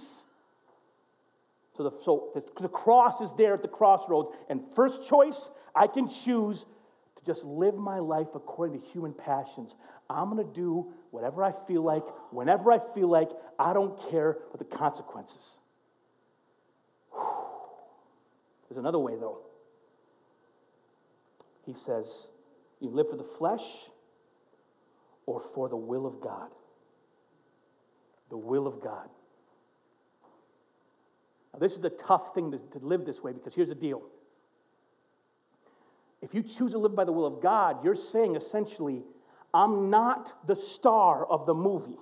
So 1.76 1.82
the, 1.82 1.90
so 2.04 2.44
the 2.60 2.68
cross 2.68 3.20
is 3.20 3.30
there 3.36 3.52
at 3.52 3.60
the 3.60 3.68
crossroads. 3.68 4.30
And 4.48 4.62
first 4.74 5.06
choice, 5.06 5.50
I 5.74 5.88
can 5.88 6.08
choose 6.08 6.64
just 7.26 7.44
live 7.44 7.74
my 7.74 7.98
life 7.98 8.28
according 8.34 8.80
to 8.80 8.86
human 8.88 9.12
passions. 9.12 9.74
I'm 10.08 10.30
going 10.30 10.46
to 10.46 10.54
do 10.54 10.92
whatever 11.10 11.42
I 11.42 11.52
feel 11.66 11.82
like, 11.82 12.04
whenever 12.30 12.72
I 12.72 12.78
feel 12.94 13.08
like. 13.08 13.28
I 13.58 13.72
don't 13.72 13.98
care 14.10 14.36
for 14.52 14.58
the 14.58 14.64
consequences. 14.64 15.56
There's 18.68 18.78
another 18.78 18.98
way, 18.98 19.14
though. 19.18 19.38
He 21.64 21.74
says, 21.74 22.06
You 22.80 22.90
live 22.90 23.10
for 23.10 23.16
the 23.16 23.26
flesh 23.38 23.64
or 25.26 25.42
for 25.54 25.68
the 25.68 25.76
will 25.76 26.06
of 26.06 26.20
God. 26.20 26.50
The 28.30 28.36
will 28.36 28.66
of 28.66 28.82
God. 28.82 29.08
Now, 31.52 31.60
this 31.60 31.72
is 31.72 31.84
a 31.84 31.90
tough 31.90 32.34
thing 32.34 32.52
to, 32.52 32.58
to 32.78 32.84
live 32.84 33.04
this 33.04 33.22
way 33.22 33.32
because 33.32 33.54
here's 33.54 33.68
the 33.68 33.74
deal. 33.74 34.02
If 36.26 36.34
you 36.34 36.42
choose 36.42 36.72
to 36.72 36.78
live 36.78 36.96
by 36.96 37.04
the 37.04 37.12
will 37.12 37.24
of 37.24 37.40
God, 37.40 37.84
you're 37.84 37.94
saying 37.94 38.34
essentially, 38.34 39.04
I'm 39.54 39.90
not 39.90 40.46
the 40.48 40.56
star 40.56 41.24
of 41.24 41.46
the 41.46 41.54
movie. 41.54 41.98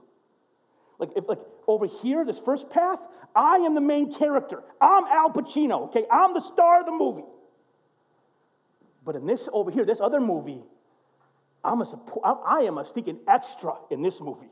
Like, 0.99 1.11
if, 1.15 1.29
like 1.29 1.41
over 1.69 1.87
here, 1.87 2.25
this 2.25 2.39
first 2.39 2.71
path, 2.71 3.01
I 3.37 3.57
am 3.57 3.75
the 3.75 3.83
main 3.83 4.15
character. 4.15 4.63
I'm 4.81 5.05
Al 5.05 5.29
Pacino, 5.29 5.89
okay? 5.89 6.05
I'm 6.11 6.33
the 6.33 6.41
star 6.41 6.81
of 6.81 6.87
the 6.87 6.93
movie. 6.93 7.27
But 9.05 9.15
in 9.15 9.27
this 9.27 9.47
over 9.53 9.71
here, 9.71 9.85
this 9.85 10.01
other 10.01 10.21
movie, 10.21 10.63
I'm 11.63 11.83
a 11.83 11.87
support, 11.87 12.41
I 12.47 12.61
am 12.61 12.79
a 12.79 12.87
sneaking 12.87 13.19
extra 13.29 13.75
in 13.91 14.01
this 14.01 14.23
movie. 14.23 14.49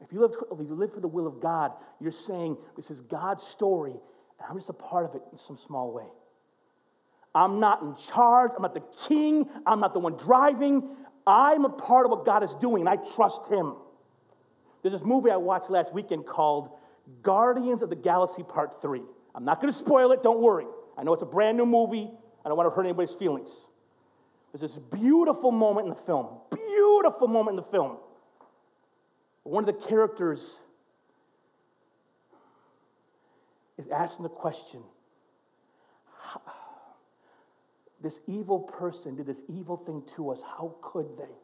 If 0.00 0.12
you, 0.12 0.20
live, 0.20 0.32
if 0.50 0.68
you 0.68 0.74
live 0.74 0.92
for 0.92 1.00
the 1.00 1.08
will 1.08 1.28
of 1.28 1.40
God, 1.40 1.72
you're 2.00 2.10
saying, 2.10 2.56
This 2.76 2.90
is 2.90 3.00
God's 3.02 3.44
story, 3.44 3.94
and 4.38 4.48
I'm 4.48 4.56
just 4.56 4.68
a 4.68 4.74
part 4.74 5.04
of 5.04 5.14
it 5.14 5.22
in 5.32 5.38
some 5.38 5.58
small 5.66 5.92
way. 5.92 6.06
I'm 7.34 7.60
not 7.60 7.82
in 7.82 7.94
charge. 8.12 8.52
I'm 8.56 8.62
not 8.62 8.74
the 8.74 8.82
king. 9.08 9.48
I'm 9.66 9.80
not 9.80 9.92
the 9.92 9.98
one 9.98 10.16
driving. 10.16 10.82
I'm 11.26 11.64
a 11.64 11.68
part 11.68 12.06
of 12.06 12.10
what 12.10 12.24
God 12.24 12.42
is 12.42 12.54
doing, 12.60 12.86
and 12.86 12.88
I 12.88 12.96
trust 13.14 13.40
Him. 13.50 13.74
There's 14.82 14.92
this 14.92 15.04
movie 15.04 15.30
I 15.30 15.36
watched 15.36 15.70
last 15.70 15.92
weekend 15.92 16.26
called 16.26 16.70
Guardians 17.22 17.82
of 17.82 17.90
the 17.90 17.96
Galaxy 17.96 18.42
Part 18.42 18.80
3. 18.80 19.02
I'm 19.34 19.44
not 19.44 19.60
going 19.60 19.72
to 19.72 19.78
spoil 19.78 20.12
it, 20.12 20.22
don't 20.22 20.40
worry. 20.40 20.66
I 20.96 21.02
know 21.02 21.12
it's 21.12 21.22
a 21.22 21.26
brand 21.26 21.58
new 21.58 21.66
movie. 21.66 22.08
I 22.44 22.48
don't 22.48 22.56
want 22.56 22.70
to 22.70 22.74
hurt 22.74 22.84
anybody's 22.84 23.14
feelings. 23.18 23.50
There's 24.52 24.72
this 24.72 24.80
beautiful 24.92 25.50
moment 25.50 25.88
in 25.88 25.94
the 25.94 26.00
film, 26.06 26.28
beautiful 26.50 27.28
moment 27.28 27.58
in 27.58 27.64
the 27.64 27.70
film 27.70 27.98
one 29.46 29.68
of 29.68 29.74
the 29.74 29.86
characters 29.86 30.40
is 33.78 33.88
asking 33.88 34.22
the 34.22 34.28
question 34.28 34.82
this 38.02 38.20
evil 38.28 38.60
person 38.60 39.16
did 39.16 39.26
this 39.26 39.40
evil 39.48 39.78
thing 39.78 40.02
to 40.14 40.30
us. 40.30 40.38
How 40.40 40.74
could 40.82 41.16
they? 41.18 41.34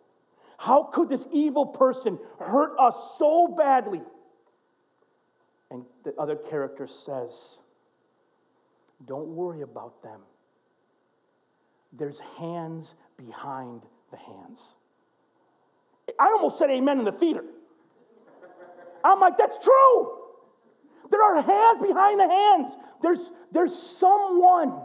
How 0.58 0.84
could 0.92 1.08
this 1.08 1.26
evil 1.32 1.66
person 1.66 2.18
hurt 2.38 2.78
us 2.78 2.94
so 3.18 3.54
badly? 3.56 4.02
And 5.70 5.84
the 6.04 6.14
other 6.20 6.36
character 6.36 6.86
says, 6.86 7.58
Don't 9.06 9.28
worry 9.28 9.62
about 9.62 10.02
them. 10.02 10.20
There's 11.94 12.20
hands 12.38 12.94
behind 13.16 13.82
the 14.10 14.18
hands. 14.18 14.60
I 16.20 16.26
almost 16.36 16.58
said 16.58 16.70
amen 16.70 16.98
in 17.00 17.04
the 17.04 17.12
theater. 17.12 17.44
I'm 19.04 19.18
like, 19.18 19.36
that's 19.36 19.56
true. 19.64 20.21
There 21.12 21.22
are 21.22 21.42
hands 21.42 21.86
behind 21.86 22.18
the 22.18 22.28
hands. 22.28 22.74
There's, 23.02 23.30
there's 23.52 23.74
someone 23.98 24.80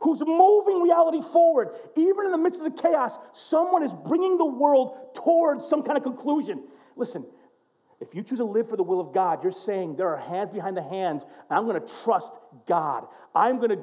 who's 0.00 0.20
moving 0.20 0.82
reality 0.82 1.20
forward. 1.32 1.68
Even 1.94 2.24
in 2.24 2.32
the 2.32 2.38
midst 2.38 2.58
of 2.58 2.64
the 2.64 2.82
chaos, 2.82 3.12
someone 3.34 3.82
is 3.82 3.92
bringing 4.06 4.38
the 4.38 4.46
world 4.46 4.96
towards 5.14 5.68
some 5.68 5.82
kind 5.82 5.98
of 5.98 6.02
conclusion. 6.02 6.64
Listen, 6.96 7.24
if 8.00 8.14
you 8.14 8.22
choose 8.22 8.38
to 8.38 8.44
live 8.44 8.68
for 8.68 8.76
the 8.76 8.82
will 8.82 9.00
of 9.00 9.12
God, 9.12 9.42
you're 9.42 9.52
saying 9.52 9.96
there 9.96 10.08
are 10.08 10.18
hands 10.18 10.50
behind 10.50 10.74
the 10.76 10.82
hands, 10.82 11.22
and 11.50 11.58
I'm 11.58 11.66
going 11.66 11.80
to 11.80 11.94
trust 12.02 12.32
God. 12.66 13.06
I'm 13.34 13.58
going 13.58 13.70
to 13.70 13.82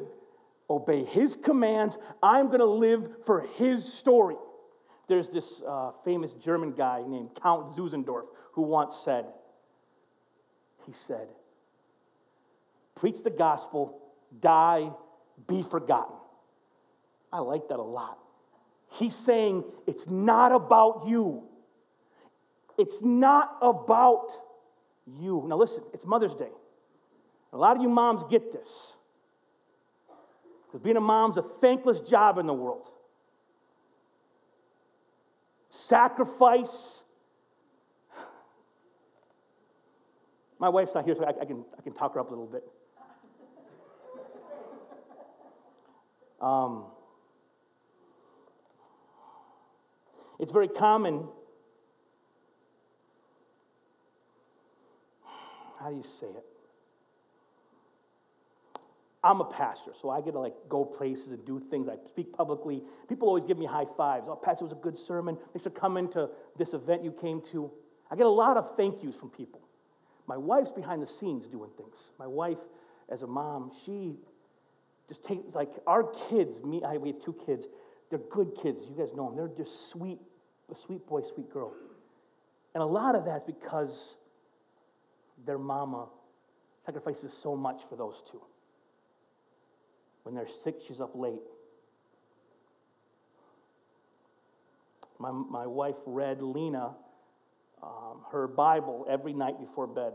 obey 0.69 1.05
His 1.05 1.37
commands. 1.43 1.97
I'm 2.23 2.47
going 2.47 2.59
to 2.59 2.65
live 2.65 3.07
for 3.27 3.45
His 3.57 3.85
story. 3.85 4.35
There's 5.07 5.29
this 5.29 5.61
uh, 5.67 5.91
famous 6.03 6.31
German 6.43 6.71
guy 6.71 7.03
named 7.07 7.29
Count 7.41 7.75
Zinzendorf 7.75 8.23
who 8.53 8.63
once 8.63 8.95
said, 9.05 9.25
he 10.85 10.93
said, 11.07 11.27
preach 13.03 13.21
the 13.21 13.29
gospel, 13.29 13.99
die, 14.41 14.89
be 15.45 15.61
forgotten. 15.61 16.15
I 17.33 17.39
like 17.39 17.67
that 17.67 17.77
a 17.77 17.83
lot. 17.83 18.17
He's 18.91 19.13
saying 19.13 19.65
it's 19.85 20.07
not 20.07 20.55
about 20.55 21.03
you. 21.05 21.43
It's 22.77 23.01
not 23.01 23.57
about 23.61 24.27
you. 25.19 25.43
Now, 25.49 25.57
listen, 25.57 25.83
it's 25.93 26.05
Mother's 26.05 26.33
Day. 26.33 26.47
A 27.51 27.57
lot 27.57 27.75
of 27.75 27.81
you 27.81 27.89
moms 27.89 28.23
get 28.31 28.53
this. 28.53 28.69
Because 30.65 30.81
being 30.81 30.95
a 30.95 31.01
mom's 31.01 31.35
a 31.35 31.43
thankless 31.59 31.99
job 32.09 32.37
in 32.37 32.47
the 32.47 32.53
world. 32.53 32.87
Sacrifice. 35.89 37.03
My 40.57 40.69
wife's 40.69 40.95
not 40.95 41.03
here, 41.03 41.15
so 41.15 41.25
I, 41.25 41.31
I 41.41 41.43
can, 41.43 41.65
I 41.77 41.81
can 41.81 41.93
talk 41.93 42.13
her 42.13 42.21
up 42.21 42.27
a 42.27 42.29
little 42.29 42.45
bit. 42.45 42.63
Um, 46.43 46.83
it's 50.39 50.51
very 50.51 50.67
common. 50.67 51.23
How 55.79 55.89
do 55.89 55.95
you 55.95 56.03
say 56.19 56.27
it? 56.27 56.45
I'm 59.23 59.39
a 59.39 59.45
pastor, 59.45 59.91
so 60.01 60.09
I 60.09 60.19
get 60.19 60.31
to 60.33 60.39
like 60.39 60.53
go 60.67 60.83
places 60.83 61.27
and 61.27 61.45
do 61.45 61.61
things. 61.69 61.87
I 61.87 61.95
speak 62.09 62.33
publicly. 62.33 62.83
People 63.07 63.29
always 63.29 63.45
give 63.45 63.57
me 63.57 63.65
high 63.65 63.85
fives. 63.95 64.25
Oh, 64.27 64.35
Pastor, 64.35 64.65
it 64.65 64.67
was 64.67 64.77
a 64.77 64.83
good 64.83 64.97
sermon. 65.07 65.37
Thanks 65.53 65.63
for 65.63 65.69
coming 65.69 66.11
to 66.11 66.29
this 66.57 66.73
event 66.73 67.05
you 67.05 67.11
came 67.21 67.41
to. 67.53 67.71
I 68.11 68.17
get 68.17 68.25
a 68.25 68.29
lot 68.29 68.57
of 68.57 68.75
thank 68.75 69.01
yous 69.01 69.15
from 69.15 69.29
people. 69.29 69.61
My 70.27 70.35
wife's 70.35 70.71
behind 70.71 71.01
the 71.01 71.07
scenes 71.07 71.45
doing 71.45 71.69
things. 71.77 71.95
My 72.19 72.27
wife, 72.27 72.57
as 73.09 73.21
a 73.21 73.27
mom, 73.27 73.71
she 73.85 74.15
just 75.07 75.23
takes 75.25 75.43
like 75.53 75.69
our 75.87 76.03
kids. 76.29 76.63
Me, 76.63 76.81
I, 76.85 76.97
we 76.97 77.09
have 77.09 77.23
two 77.23 77.35
kids. 77.45 77.65
They're 78.09 78.19
good 78.31 78.51
kids. 78.61 78.83
You 78.89 78.95
guys 78.95 79.13
know 79.15 79.27
them. 79.27 79.35
They're 79.35 79.65
just 79.65 79.89
sweet, 79.89 80.19
sweet 80.85 81.05
boy, 81.07 81.21
sweet 81.33 81.51
girl. 81.51 81.73
And 82.73 82.81
a 82.81 82.85
lot 82.85 83.15
of 83.15 83.25
that's 83.25 83.45
because 83.45 84.15
their 85.45 85.57
mama 85.57 86.07
sacrifices 86.85 87.31
so 87.41 87.55
much 87.55 87.81
for 87.89 87.95
those 87.95 88.21
two. 88.31 88.41
When 90.23 90.35
they're 90.35 90.47
sick, 90.63 90.75
she's 90.87 90.99
up 90.99 91.11
late. 91.15 91.41
My, 95.19 95.31
my 95.31 95.67
wife 95.67 95.95
read 96.05 96.41
Lena 96.41 96.91
um, 97.81 98.21
her 98.31 98.47
Bible 98.47 99.05
every 99.09 99.33
night 99.33 99.59
before 99.59 99.87
bed. 99.87 100.13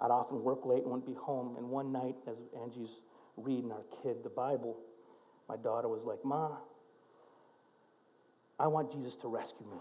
I'd 0.00 0.10
often 0.10 0.42
work 0.42 0.66
late 0.66 0.82
and 0.82 0.90
wouldn't 0.90 1.06
be 1.06 1.14
home. 1.14 1.56
And 1.56 1.70
one 1.70 1.92
night, 1.92 2.16
as 2.28 2.36
Angie's 2.60 2.90
reading 3.36 3.70
our 3.72 3.84
kid 4.02 4.16
the 4.22 4.30
Bible, 4.30 4.76
my 5.48 5.56
daughter 5.56 5.88
was 5.88 6.02
like, 6.04 6.24
Ma, 6.24 6.50
I 8.58 8.66
want 8.66 8.92
Jesus 8.92 9.14
to 9.22 9.28
rescue 9.28 9.66
me 9.70 9.78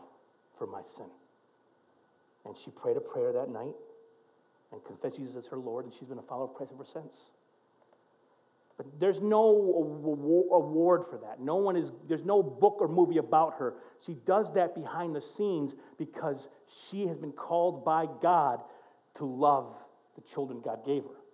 for 0.58 0.68
my 0.68 0.82
sin. 0.98 1.08
And 2.46 2.56
she 2.63 2.72
prayed 2.72 2.98
a 2.98 3.02
prayer 3.02 3.32
that 3.34 3.50
night 3.50 3.74
and 4.72 4.84
confessed 4.86 5.15
Jesus 5.15 5.36
as 5.36 5.46
her 5.48 5.58
Lord, 5.58 5.86
and 5.86 5.94
she's 5.94 6.10
been 6.10 6.20
a 6.20 6.24
follower 6.24 6.46
of 6.46 6.54
Christ 6.54 6.72
ever 6.74 6.86
since. 6.91 7.13
But 8.78 8.88
there's 9.00 9.22
no 9.22 9.48
award 10.52 11.06
for 11.10 11.18
that. 11.24 11.39
No 11.39 11.56
one 11.56 11.78
is, 11.78 11.91
there's 12.10 12.26
no 12.26 12.44
book 12.44 12.78
or 12.80 12.89
movie 12.89 13.18
about 13.18 13.56
her. 13.58 13.76
She 14.06 14.15
does 14.26 14.54
that 14.54 14.76
behind 14.76 15.15
the 15.15 15.22
scenes 15.38 15.74
because 15.98 16.50
she 16.89 17.08
has 17.08 17.18
been 17.18 17.32
called 17.32 17.86
by 17.86 18.06
God 18.22 18.60
to 19.15 19.26
love 19.26 19.74
the 20.15 20.22
children 20.34 20.62
God 20.63 20.86
gave 20.86 21.04
her. 21.04 21.24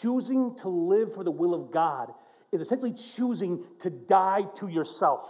Choosing 0.00 0.54
to 0.62 0.68
live 0.68 1.14
for 1.14 1.24
the 1.24 1.30
will 1.30 1.54
of 1.54 1.70
God 1.70 2.12
is 2.52 2.60
essentially 2.60 2.94
choosing 3.16 3.64
to 3.82 3.90
die 3.90 4.42
to 4.56 4.68
yourself. 4.68 5.28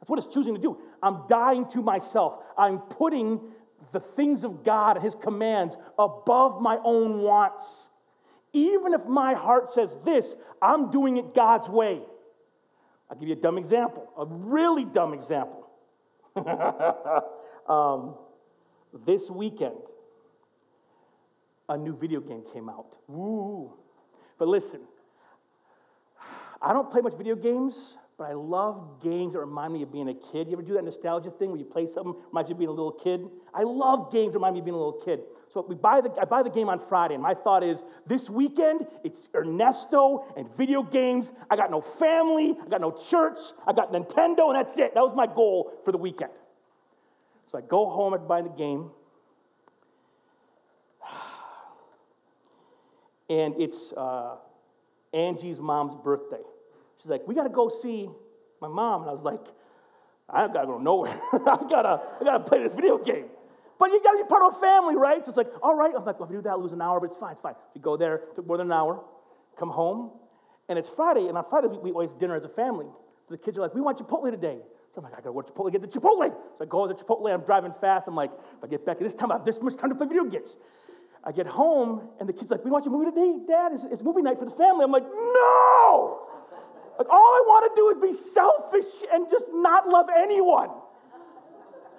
That's 0.00 0.10
what 0.10 0.18
it's 0.22 0.32
choosing 0.34 0.54
to 0.54 0.60
do. 0.60 0.78
I'm 1.02 1.22
dying 1.28 1.66
to 1.70 1.82
myself. 1.82 2.42
I'm 2.58 2.78
putting 2.78 3.40
the 3.92 4.00
things 4.00 4.44
of 4.44 4.64
God, 4.64 5.00
His 5.00 5.14
commands, 5.14 5.76
above 5.98 6.60
my 6.60 6.78
own 6.84 7.20
wants. 7.20 7.64
Even 8.52 8.92
if 8.94 9.04
my 9.06 9.34
heart 9.34 9.72
says 9.74 9.96
this, 10.04 10.34
I'm 10.60 10.90
doing 10.90 11.16
it 11.16 11.34
God's 11.34 11.68
way. 11.68 12.00
I'll 13.10 13.16
give 13.18 13.28
you 13.28 13.34
a 13.34 13.40
dumb 13.40 13.58
example, 13.58 14.10
a 14.18 14.26
really 14.26 14.84
dumb 14.84 15.14
example. 15.14 15.68
um, 17.68 18.14
this 19.06 19.28
weekend, 19.30 19.76
a 21.68 21.76
new 21.76 21.96
video 21.96 22.20
game 22.20 22.42
came 22.52 22.68
out. 22.68 22.96
But 24.38 24.48
listen, 24.48 24.80
I 26.60 26.72
don't 26.72 26.90
play 26.90 27.00
much 27.00 27.14
video 27.16 27.36
games, 27.36 27.74
but 28.16 28.24
I 28.24 28.32
love 28.32 29.02
games 29.02 29.32
that 29.32 29.40
remind 29.40 29.72
me 29.72 29.82
of 29.82 29.92
being 29.92 30.08
a 30.08 30.14
kid. 30.14 30.48
You 30.48 30.54
ever 30.54 30.62
do 30.62 30.74
that 30.74 30.84
nostalgia 30.84 31.30
thing 31.30 31.50
where 31.50 31.58
you 31.58 31.64
play 31.64 31.86
something 31.92 32.14
reminds 32.28 32.48
you 32.48 32.54
of 32.54 32.58
being 32.58 32.70
a 32.70 32.72
little 32.72 32.92
kid? 32.92 33.28
I 33.52 33.62
love 33.62 34.12
games 34.12 34.32
that 34.32 34.38
remind 34.38 34.54
me 34.54 34.60
of 34.60 34.64
being 34.64 34.74
a 34.74 34.78
little 34.78 35.00
kid. 35.04 35.20
So 35.52 35.64
we 35.68 35.76
buy 35.76 36.00
the, 36.00 36.10
I 36.20 36.24
buy 36.24 36.42
the 36.42 36.50
game 36.50 36.68
on 36.68 36.80
Friday, 36.88 37.14
and 37.14 37.22
my 37.22 37.34
thought 37.34 37.62
is 37.62 37.84
this 38.06 38.28
weekend, 38.28 38.86
it's 39.04 39.20
Ernesto 39.34 40.24
and 40.36 40.48
video 40.56 40.82
games. 40.82 41.30
I 41.48 41.56
got 41.56 41.70
no 41.70 41.80
family, 41.80 42.56
I 42.64 42.68
got 42.68 42.80
no 42.80 42.90
church, 42.90 43.38
I 43.66 43.72
got 43.72 43.92
Nintendo, 43.92 44.48
and 44.48 44.56
that's 44.56 44.76
it. 44.78 44.94
That 44.94 45.02
was 45.02 45.14
my 45.14 45.26
goal 45.26 45.72
for 45.84 45.92
the 45.92 45.98
weekend. 45.98 46.32
So 47.52 47.58
I 47.58 47.60
go 47.60 47.88
home, 47.88 48.14
I 48.14 48.16
buy 48.16 48.42
the 48.42 48.48
game. 48.48 48.90
And 53.30 53.54
it's 53.58 53.92
uh, 53.96 54.36
Angie's 55.12 55.58
mom's 55.58 55.94
birthday. 56.02 56.42
She's 57.00 57.10
like, 57.10 57.26
We 57.26 57.34
got 57.34 57.44
to 57.44 57.48
go 57.50 57.70
see 57.82 58.10
my 58.60 58.68
mom. 58.68 59.02
And 59.02 59.10
I 59.10 59.12
was 59.12 59.22
like, 59.22 59.40
I 60.28 60.46
gotta 60.48 60.66
go 60.66 60.78
nowhere. 60.78 61.20
I 61.32 61.38
gotta, 61.68 62.00
I 62.20 62.24
gotta 62.24 62.44
play 62.44 62.62
this 62.62 62.72
video 62.72 62.98
game. 62.98 63.26
But 63.78 63.90
you 63.90 64.00
gotta 64.02 64.18
be 64.18 64.28
part 64.28 64.42
of 64.42 64.56
a 64.56 64.60
family, 64.60 64.96
right? 64.96 65.24
So 65.24 65.28
it's 65.30 65.36
like, 65.36 65.50
all 65.62 65.74
right. 65.74 65.92
I'm 65.94 66.04
like, 66.04 66.18
well, 66.18 66.28
if 66.28 66.32
you 66.32 66.38
do 66.38 66.42
that, 66.44 66.50
I 66.50 66.54
lose 66.54 66.72
an 66.72 66.80
hour, 66.80 67.00
but 67.00 67.10
it's 67.10 67.18
fine, 67.18 67.32
it's 67.32 67.42
fine. 67.42 67.54
We 67.74 67.80
go 67.80 67.96
there, 67.96 68.22
took 68.34 68.46
more 68.46 68.56
than 68.56 68.68
an 68.68 68.72
hour, 68.72 69.04
come 69.58 69.68
home, 69.68 70.12
and 70.68 70.78
it's 70.78 70.88
Friday, 70.88 71.26
and 71.28 71.36
on 71.36 71.44
Friday 71.50 71.68
we, 71.68 71.78
we 71.78 71.90
always 71.90 72.10
dinner 72.18 72.36
as 72.36 72.44
a 72.44 72.48
family. 72.48 72.86
So 73.28 73.34
the 73.34 73.38
kids 73.38 73.58
are 73.58 73.60
like, 73.60 73.74
we 73.74 73.80
want 73.80 73.98
Chipotle 73.98 74.30
today. 74.30 74.58
So 74.94 74.98
I'm 75.00 75.04
like, 75.04 75.12
I 75.12 75.16
gotta 75.16 75.32
go 75.32 75.42
to 75.42 75.52
Chipotle, 75.52 75.72
get 75.72 75.82
the 75.82 75.88
Chipotle. 75.88 76.30
So 76.30 76.62
I 76.62 76.64
go 76.64 76.86
to 76.86 76.94
Chipotle, 76.94 77.32
I'm 77.32 77.42
driving 77.42 77.74
fast. 77.80 78.06
I'm 78.06 78.14
like, 78.14 78.30
if 78.32 78.64
I 78.64 78.66
get 78.68 78.86
back 78.86 78.96
at 78.96 79.02
this 79.02 79.14
time, 79.14 79.30
I 79.30 79.36
have 79.36 79.44
this 79.44 79.58
much 79.60 79.76
time 79.76 79.90
to 79.90 79.96
play 79.96 80.06
video 80.06 80.24
games. 80.24 80.50
I 81.24 81.32
get 81.32 81.46
home, 81.46 82.08
and 82.20 82.28
the 82.28 82.34
kid's 82.34 82.50
like, 82.50 82.64
we 82.64 82.70
watch 82.70 82.86
a 82.86 82.90
movie 82.90 83.10
today, 83.10 83.38
Dad. 83.48 83.72
It's, 83.72 83.84
it's 83.90 84.02
movie 84.02 84.20
night 84.20 84.38
for 84.38 84.44
the 84.44 84.50
family. 84.50 84.84
I'm 84.84 84.92
like, 84.92 85.04
no! 85.04 86.20
Like, 86.98 87.08
all 87.08 87.16
I 87.16 87.42
want 87.46 87.74
to 87.74 87.80
do 87.80 87.90
is 87.90 88.12
be 88.12 88.32
selfish 88.32 89.08
and 89.12 89.26
just 89.30 89.46
not 89.52 89.88
love 89.88 90.06
anyone. 90.14 90.68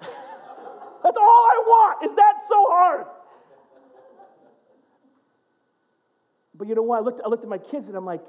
That's 0.00 1.16
all 1.16 1.44
I 1.50 1.62
want. 1.66 2.10
Is 2.10 2.16
that 2.16 2.34
so 2.48 2.66
hard? 2.68 3.06
But 6.54 6.68
you 6.68 6.74
know 6.76 6.82
what? 6.82 7.00
I 7.00 7.02
looked, 7.02 7.20
I 7.24 7.28
looked 7.28 7.42
at 7.42 7.50
my 7.50 7.58
kids 7.58 7.88
and 7.88 7.96
I'm 7.96 8.06
like, 8.06 8.22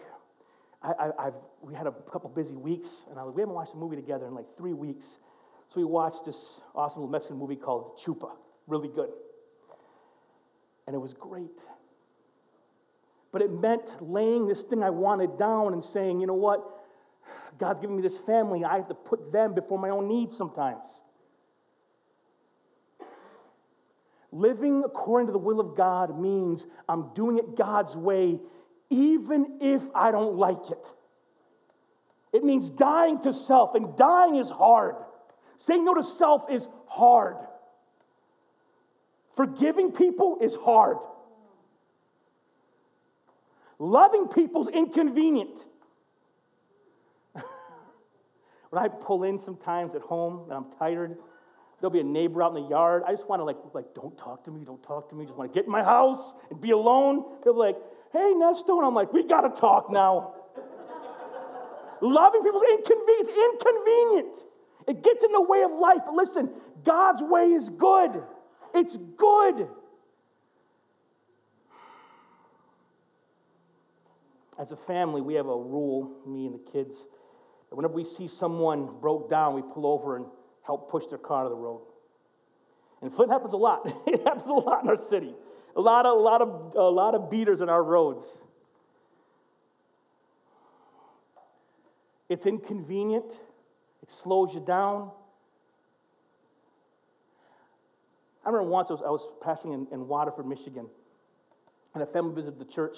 I, 0.81 1.11
I, 1.17 1.31
we 1.61 1.73
had 1.73 1.87
a 1.87 1.93
couple 2.11 2.29
busy 2.29 2.55
weeks, 2.55 2.87
and 3.09 3.19
I 3.19 3.23
was, 3.23 3.33
we 3.35 3.41
haven't 3.41 3.55
watched 3.55 3.73
a 3.73 3.77
movie 3.77 3.95
together 3.95 4.27
in 4.27 4.35
like 4.35 4.45
three 4.57 4.73
weeks. 4.73 5.05
So 5.73 5.79
we 5.79 5.85
watched 5.85 6.25
this 6.25 6.37
awesome 6.75 7.01
little 7.01 7.11
Mexican 7.11 7.37
movie 7.37 7.55
called 7.55 7.99
Chupa. 7.99 8.31
Really 8.67 8.87
good. 8.87 9.09
And 10.87 10.95
it 10.95 10.99
was 10.99 11.13
great. 11.13 11.45
But 13.31 13.41
it 13.41 13.51
meant 13.51 13.83
laying 14.01 14.47
this 14.47 14.63
thing 14.63 14.81
I 14.81 14.89
wanted 14.89 15.37
down 15.37 15.73
and 15.73 15.83
saying, 15.83 16.21
you 16.21 16.27
know 16.27 16.33
what? 16.33 16.63
God's 17.59 17.81
giving 17.81 17.97
me 17.97 18.01
this 18.01 18.17
family. 18.19 18.63
I 18.63 18.77
have 18.77 18.87
to 18.87 18.93
put 18.95 19.31
them 19.31 19.53
before 19.53 19.77
my 19.77 19.89
own 19.89 20.07
needs 20.07 20.37
sometimes. 20.37 20.79
Living 24.31 24.83
according 24.85 25.27
to 25.27 25.33
the 25.33 25.39
will 25.39 25.59
of 25.59 25.75
God 25.75 26.19
means 26.19 26.65
I'm 26.87 27.13
doing 27.15 27.37
it 27.37 27.57
God's 27.57 27.95
way, 27.95 28.39
even 28.89 29.59
if 29.61 29.81
I 29.95 30.11
don't 30.11 30.35
like 30.35 30.69
it. 30.69 30.85
It 32.33 32.43
means 32.43 32.69
dying 32.69 33.21
to 33.23 33.33
self, 33.33 33.73
and 33.75 33.97
dying 33.97 34.35
is 34.35 34.49
hard. 34.49 34.95
Saying 35.65 35.83
no 35.83 35.93
to 35.95 36.03
self 36.03 36.43
is 36.51 36.67
hard. 36.87 37.37
Forgiving 39.37 39.91
people 39.91 40.39
is 40.41 40.55
hard. 40.55 40.97
Loving 43.79 44.27
people's 44.27 44.67
inconvenient. 44.67 45.51
when 47.33 48.83
I 48.83 48.87
pull 48.89 49.23
in 49.23 49.39
sometimes 49.45 49.95
at 49.95 50.01
home 50.01 50.41
and 50.49 50.53
I'm 50.53 50.65
tired, 50.77 51.17
There'll 51.79 51.93
be 51.93 51.99
a 51.99 52.03
neighbor 52.03 52.41
out 52.41 52.55
in 52.55 52.63
the 52.63 52.69
yard. 52.69 53.03
I 53.07 53.11
just 53.11 53.27
want 53.29 53.39
to 53.39 53.43
like, 53.43 53.57
like, 53.73 53.93
don't 53.93 54.17
talk 54.17 54.43
to 54.45 54.51
me, 54.51 54.63
don't 54.65 54.81
talk 54.81 55.09
to 55.09 55.15
me. 55.15 55.25
Just 55.25 55.37
want 55.37 55.53
to 55.53 55.57
get 55.57 55.65
in 55.65 55.71
my 55.71 55.83
house 55.83 56.33
and 56.49 56.59
be 56.59 56.71
alone. 56.71 57.23
They'll 57.43 57.53
be 57.53 57.59
like, 57.59 57.77
hey, 58.13 58.33
Nesto. 58.35 58.77
And 58.77 58.85
I'm 58.85 58.95
like, 58.95 59.13
we 59.13 59.27
got 59.27 59.41
to 59.41 59.61
talk 59.61 59.91
now. 59.91 60.33
Loving 62.01 62.43
people's. 62.43 62.63
It's 62.65 63.29
inconvenient. 63.29 64.43
It 64.87 65.03
gets 65.03 65.23
in 65.23 65.31
the 65.31 65.41
way 65.41 65.61
of 65.63 65.71
life. 65.71 66.01
But 66.05 66.15
listen, 66.15 66.49
God's 66.83 67.21
way 67.21 67.45
is 67.53 67.69
good. 67.69 68.23
It's 68.73 68.97
good. 69.17 69.67
As 74.59 74.71
a 74.71 74.75
family, 74.75 75.21
we 75.21 75.35
have 75.35 75.45
a 75.45 75.55
rule, 75.55 76.11
me 76.25 76.47
and 76.47 76.55
the 76.55 76.71
kids, 76.71 76.95
that 77.69 77.75
whenever 77.75 77.93
we 77.93 78.03
see 78.03 78.27
someone 78.27 78.89
broke 78.99 79.29
down, 79.29 79.53
we 79.53 79.61
pull 79.61 79.85
over 79.85 80.15
and 80.15 80.25
help 80.65 80.89
push 80.89 81.05
their 81.07 81.19
car 81.19 81.43
to 81.43 81.49
the 81.49 81.55
road. 81.55 81.81
And 83.01 83.13
Flint 83.13 83.31
happens 83.31 83.53
a 83.53 83.57
lot. 83.57 83.85
it 84.07 84.23
happens 84.23 84.47
a 84.47 84.53
lot 84.53 84.83
in 84.83 84.89
our 84.89 85.01
city. 85.09 85.33
A 85.75 85.81
lot 85.81 86.05
of, 86.05 86.17
a 86.17 86.21
lot 86.21 86.41
of, 86.41 86.75
a 86.75 86.81
lot 86.81 87.13
of 87.13 87.29
beaters 87.29 87.61
in 87.61 87.69
our 87.69 87.83
roads. 87.83 88.25
It's 92.29 92.45
inconvenient. 92.45 93.31
It 94.01 94.11
slows 94.23 94.53
you 94.53 94.59
down. 94.59 95.11
I 98.47 98.49
remember 98.49 98.71
once 98.71 98.89
I 98.89 98.93
was, 98.93 99.01
I 99.05 99.09
was 99.09 99.27
pastoring 99.45 99.73
in, 99.73 99.87
in 99.91 100.07
Waterford, 100.07 100.47
Michigan, 100.47 100.87
and 101.93 102.01
a 102.01 102.05
family 102.05 102.33
visited 102.33 102.57
the 102.57 102.73
church. 102.73 102.95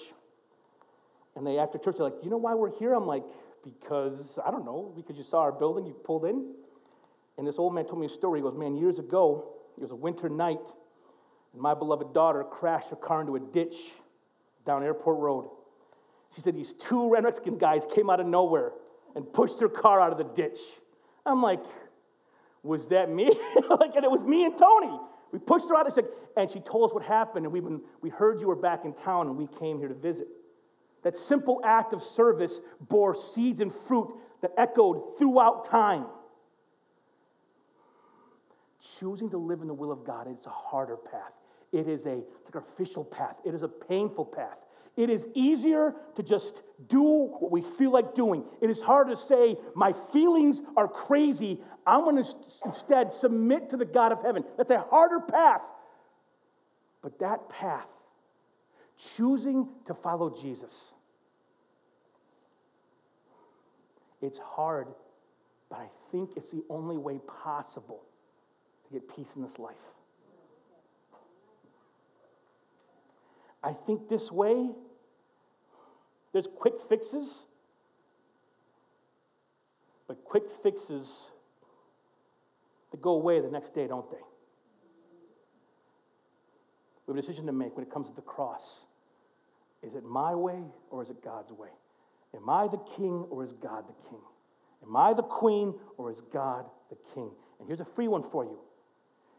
And 1.36 1.46
they, 1.46 1.58
after 1.58 1.80
church, 1.80 1.96
they're 1.98 2.06
like, 2.06 2.22
You 2.22 2.30
know 2.30 2.38
why 2.38 2.54
we're 2.54 2.78
here? 2.78 2.94
I'm 2.94 3.08
like, 3.08 3.24
Because, 3.64 4.38
I 4.46 4.52
don't 4.52 4.64
know, 4.64 4.94
because 4.96 5.18
you 5.18 5.24
saw 5.24 5.40
our 5.40 5.52
building, 5.52 5.88
you 5.88 5.94
pulled 5.94 6.26
in. 6.26 6.54
And 7.40 7.48
this 7.48 7.56
old 7.58 7.74
man 7.74 7.86
told 7.86 8.00
me 8.00 8.06
a 8.06 8.10
story. 8.10 8.42
He 8.42 8.44
goes, 8.44 8.54
Man, 8.56 8.78
years 8.78 9.00
ago, 9.00 9.56
it 9.76 9.82
was 9.82 9.90
a 9.90 9.96
winter 9.96 10.30
night, 10.30 10.60
and 11.54 11.62
my 11.64 11.74
beloved 11.74 12.14
daughter 12.14 12.44
crashed 12.44 12.90
her 12.90 12.96
car 12.96 13.22
into 13.22 13.36
a 13.36 13.40
ditch 13.40 13.76
down 14.68 14.84
Airport 14.84 15.18
Road. 15.18 15.50
She 16.36 16.42
said 16.42 16.56
these 16.56 16.74
two 16.74 17.12
Mexican 17.20 17.58
guys 17.58 17.82
came 17.96 18.12
out 18.12 18.20
of 18.20 18.28
nowhere 18.28 18.72
and 19.16 19.34
pushed 19.34 19.60
her 19.62 19.70
car 19.70 20.00
out 20.00 20.12
of 20.12 20.20
the 20.20 20.26
ditch. 20.26 20.60
I'm 21.26 21.42
like, 21.42 21.64
was 22.62 22.86
that 22.90 23.10
me? 23.10 23.26
like, 23.72 23.96
and 23.96 24.06
it 24.06 24.12
was 24.12 24.22
me 24.22 24.46
and 24.46 24.56
Tony. 24.56 25.09
We 25.32 25.40
pushed 25.40 25.68
her 25.70 25.76
out. 25.76 25.86
And 25.86 25.94
she, 25.94 26.02
said, 26.02 26.10
and 26.38 26.52
she 26.52 26.60
told 26.60 26.90
us 26.90 26.94
what 26.94 27.04
happened, 27.04 27.46
and 27.46 27.54
we, 27.54 27.60
been, 27.60 27.82
we 28.02 28.10
heard 28.10 28.40
you 28.40 28.48
were 28.48 28.56
back 28.56 28.86
in 28.86 28.94
town, 28.94 29.28
and 29.28 29.38
we 29.38 29.48
came 29.60 29.80
here 29.80 29.88
to 29.88 29.94
visit. 29.94 30.28
That 31.04 31.18
simple 31.18 31.62
act 31.64 31.94
of 31.94 32.04
service 32.04 32.60
bore 32.82 33.16
seeds 33.16 33.62
and 33.62 33.72
fruit 33.88 34.10
that 34.42 34.52
echoed 34.58 35.18
throughout 35.18 35.70
time. 35.70 36.06
Choosing 39.00 39.30
to 39.30 39.38
live 39.38 39.62
in 39.62 39.68
the 39.68 39.74
will 39.74 39.92
of 39.92 40.06
God, 40.06 40.28
it's 40.30 40.46
a 40.46 40.50
harder 40.50 40.98
path. 40.98 41.32
It 41.72 41.88
is 41.88 42.06
a 42.06 42.22
sacrificial 42.46 43.04
path. 43.04 43.36
It 43.46 43.54
is 43.54 43.64
a 43.64 43.68
painful 43.68 44.26
path. 44.26 44.58
It 44.98 45.10
is 45.10 45.24
easier 45.34 45.96
to 46.16 46.24
just 46.24 46.62
do 46.90 47.02
what 47.02 47.52
we 47.52 47.62
feel 47.78 47.92
like 47.92 48.16
doing. 48.16 48.44
It 48.62 48.70
is 48.70 48.82
hard 48.82 49.10
to 49.10 49.18
say, 49.18 49.58
my 49.76 49.94
feelings 50.12 50.60
are 50.76 50.88
crazy. 50.88 51.60
I'm 51.88 52.04
going 52.04 52.24
to 52.24 52.36
instead 52.66 53.14
submit 53.14 53.70
to 53.70 53.78
the 53.78 53.86
God 53.86 54.12
of 54.12 54.22
heaven. 54.22 54.44
That's 54.58 54.72
a 54.72 54.80
harder 54.90 55.20
path. 55.20 55.62
But 57.02 57.20
that 57.20 57.50
path 57.50 57.88
choosing 59.16 59.68
to 59.88 59.94
follow 59.94 60.38
Jesus. 60.42 60.72
It's 64.22 64.40
hard, 64.40 64.88
but 65.70 65.80
I 65.80 65.88
think 66.12 66.32
it's 66.36 66.52
the 66.52 66.64
only 66.70 66.98
way 66.98 67.20
possible 67.42 68.02
to 68.88 68.94
get 68.94 69.16
peace 69.16 69.30
in 69.36 69.42
this 69.42 69.58
life. 69.58 69.76
I 73.64 73.74
think 73.86 74.10
this 74.10 74.32
way, 74.32 74.70
there's 76.34 76.48
quick 76.58 76.76
fixes, 76.88 77.28
but 80.08 80.24
quick 80.24 80.44
fixes 80.64 81.28
that 82.92 83.02
go 83.02 83.12
away 83.12 83.40
the 83.40 83.50
next 83.50 83.76
day, 83.76 83.88
don't 83.88 84.10
they? 84.10 84.18
We 87.08 87.16
have 87.16 87.18
a 87.18 87.22
decision 87.22 87.46
to 87.48 87.52
make 87.52 87.76
when 87.76 87.86
it 87.86 87.92
comes 87.92 88.08
to 88.08 88.16
the 88.16 88.22
cross. 88.22 88.86
Is 89.82 89.96
it 89.96 90.04
my 90.04 90.36
way 90.36 90.60
or 90.92 91.02
is 91.02 91.10
it 91.10 91.24
God's 91.24 91.52
way? 91.52 91.70
Am 92.36 92.50
I 92.50 92.68
the 92.68 92.80
king 92.96 93.26
or 93.30 93.44
is 93.44 93.54
God 93.54 93.86
the 93.88 94.10
king? 94.10 94.20
Am 94.84 94.96
I 94.96 95.14
the 95.14 95.24
queen 95.24 95.74
or 95.98 96.12
is 96.12 96.22
God 96.32 96.66
the 96.90 96.98
king? 97.16 97.30
And 97.60 97.68
here's 97.68 97.80
a 97.80 97.88
free 97.96 98.08
one 98.08 98.24
for 98.32 98.44
you. 98.44 98.60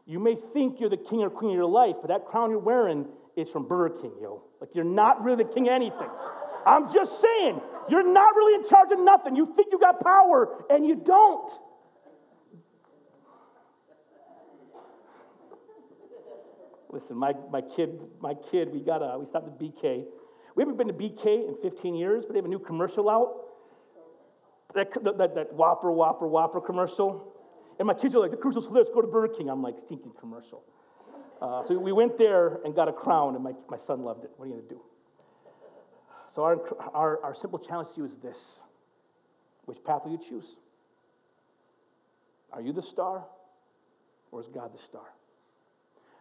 You 0.06 0.18
may 0.18 0.36
think 0.52 0.80
you're 0.80 0.90
the 0.90 0.96
king 0.96 1.22
or 1.22 1.30
queen 1.30 1.52
of 1.52 1.56
your 1.56 1.66
life, 1.66 1.96
but 2.00 2.08
that 2.08 2.26
crown 2.26 2.50
you're 2.50 2.58
wearing 2.58 3.06
is 3.36 3.48
from 3.50 3.66
Burger 3.66 3.96
King, 4.00 4.12
yo. 4.20 4.42
Like 4.60 4.70
you're 4.74 4.84
not 4.84 5.22
really 5.22 5.44
the 5.44 5.52
king 5.52 5.68
of 5.68 5.74
anything. 5.74 6.08
I'm 6.66 6.92
just 6.92 7.20
saying, 7.20 7.60
you're 7.88 8.12
not 8.12 8.34
really 8.36 8.62
in 8.62 8.68
charge 8.68 8.92
of 8.92 9.00
nothing. 9.00 9.34
You 9.34 9.52
think 9.56 9.68
you 9.72 9.78
got 9.78 10.02
power 10.02 10.64
and 10.68 10.86
you 10.86 10.96
don't. 10.96 11.52
Listen, 16.92 17.16
my, 17.16 17.32
my 17.50 17.62
kid, 17.62 18.00
my 18.20 18.34
kid, 18.50 18.72
we 18.72 18.80
got 18.80 18.98
a, 18.98 19.18
we 19.18 19.26
stopped 19.26 19.46
at 19.46 19.58
BK 19.58 20.04
we 20.54 20.62
haven't 20.62 20.76
been 20.76 20.88
to 20.88 20.92
BK 20.92 21.48
in 21.48 21.56
15 21.62 21.94
years, 21.94 22.24
but 22.26 22.32
they 22.32 22.38
have 22.38 22.44
a 22.44 22.48
new 22.48 22.58
commercial 22.58 23.08
out. 23.08 23.46
That, 24.74 24.92
that, 25.04 25.34
that 25.34 25.52
Whopper, 25.52 25.90
Whopper, 25.90 26.26
Whopper 26.26 26.60
commercial. 26.60 27.32
And 27.78 27.86
my 27.86 27.94
kids 27.94 28.14
are 28.14 28.18
like, 28.18 28.30
the 28.30 28.36
commercial's 28.36 28.68
let's 28.70 28.90
go 28.90 29.00
to 29.00 29.06
Burger 29.06 29.34
King. 29.34 29.48
I'm 29.48 29.62
like, 29.62 29.76
stinking 29.86 30.12
commercial. 30.20 30.62
Uh, 31.40 31.66
so 31.66 31.78
we 31.78 31.92
went 31.92 32.18
there 32.18 32.60
and 32.64 32.74
got 32.74 32.88
a 32.88 32.92
crown, 32.92 33.34
and 33.34 33.42
my, 33.42 33.52
my 33.70 33.78
son 33.86 34.02
loved 34.02 34.24
it. 34.24 34.30
What 34.36 34.44
are 34.44 34.48
you 34.48 34.54
going 34.54 34.68
to 34.68 34.74
do? 34.74 34.80
So 36.34 36.42
our, 36.42 36.58
our, 36.94 37.24
our 37.24 37.34
simple 37.34 37.58
challenge 37.58 37.88
to 37.94 38.02
you 38.02 38.04
is 38.04 38.14
this 38.22 38.38
Which 39.64 39.78
path 39.84 40.02
will 40.04 40.12
you 40.12 40.20
choose? 40.28 40.56
Are 42.52 42.60
you 42.60 42.72
the 42.72 42.82
star, 42.82 43.24
or 44.32 44.40
is 44.40 44.48
God 44.52 44.74
the 44.74 44.82
star? 44.82 45.14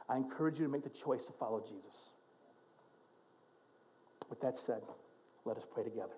I 0.07 0.17
encourage 0.17 0.57
you 0.57 0.65
to 0.65 0.71
make 0.71 0.83
the 0.83 0.91
choice 1.03 1.23
to 1.25 1.31
follow 1.33 1.61
Jesus. 1.67 1.93
With 4.29 4.39
that 4.41 4.57
said, 4.65 4.81
let 5.45 5.57
us 5.57 5.63
pray 5.73 5.83
together. 5.83 6.13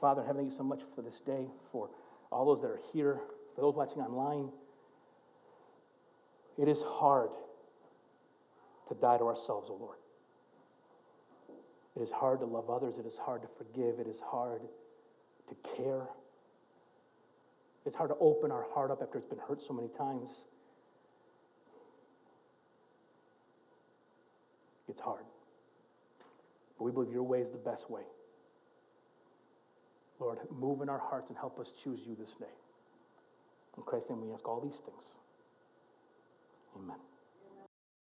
Father, 0.00 0.22
heaven, 0.22 0.42
thank 0.42 0.52
you 0.52 0.56
so 0.56 0.64
much 0.64 0.80
for 0.94 1.02
this 1.02 1.20
day, 1.26 1.46
for 1.72 1.90
all 2.32 2.46
those 2.46 2.62
that 2.62 2.68
are 2.68 2.80
here, 2.92 3.20
for 3.54 3.60
those 3.60 3.74
watching 3.74 4.00
online. 4.00 4.50
It 6.58 6.68
is 6.68 6.80
hard 6.82 7.30
to 8.90 8.94
die 8.96 9.16
to 9.16 9.24
ourselves, 9.24 9.68
O 9.70 9.74
oh 9.74 9.84
Lord. 9.84 9.98
It 11.96 12.02
is 12.02 12.10
hard 12.10 12.40
to 12.40 12.46
love 12.46 12.68
others. 12.70 12.94
It 12.98 13.06
is 13.06 13.16
hard 13.16 13.42
to 13.42 13.48
forgive. 13.56 13.98
It 13.98 14.06
is 14.06 14.20
hard 14.24 14.60
to 15.48 15.76
care. 15.76 16.08
It's 17.86 17.96
hard 17.96 18.10
to 18.10 18.16
open 18.20 18.50
our 18.50 18.66
heart 18.74 18.90
up 18.90 19.00
after 19.02 19.18
it's 19.18 19.26
been 19.26 19.38
hurt 19.38 19.60
so 19.66 19.72
many 19.72 19.88
times. 19.96 20.28
It's 24.88 25.00
hard. 25.00 25.24
But 26.78 26.84
we 26.84 26.92
believe 26.92 27.12
your 27.12 27.22
way 27.22 27.40
is 27.40 27.50
the 27.50 27.58
best 27.58 27.90
way. 27.90 28.02
Lord, 30.18 30.38
move 30.50 30.82
in 30.82 30.88
our 30.88 30.98
hearts 30.98 31.28
and 31.28 31.38
help 31.38 31.58
us 31.58 31.72
choose 31.82 32.00
you 32.06 32.16
this 32.18 32.34
day. 32.38 32.54
In 33.76 33.82
Christ's 33.84 34.10
name, 34.10 34.20
we 34.20 34.32
ask 34.32 34.46
all 34.46 34.60
these 34.60 34.78
things. 34.84 35.02
Amen. 36.76 36.96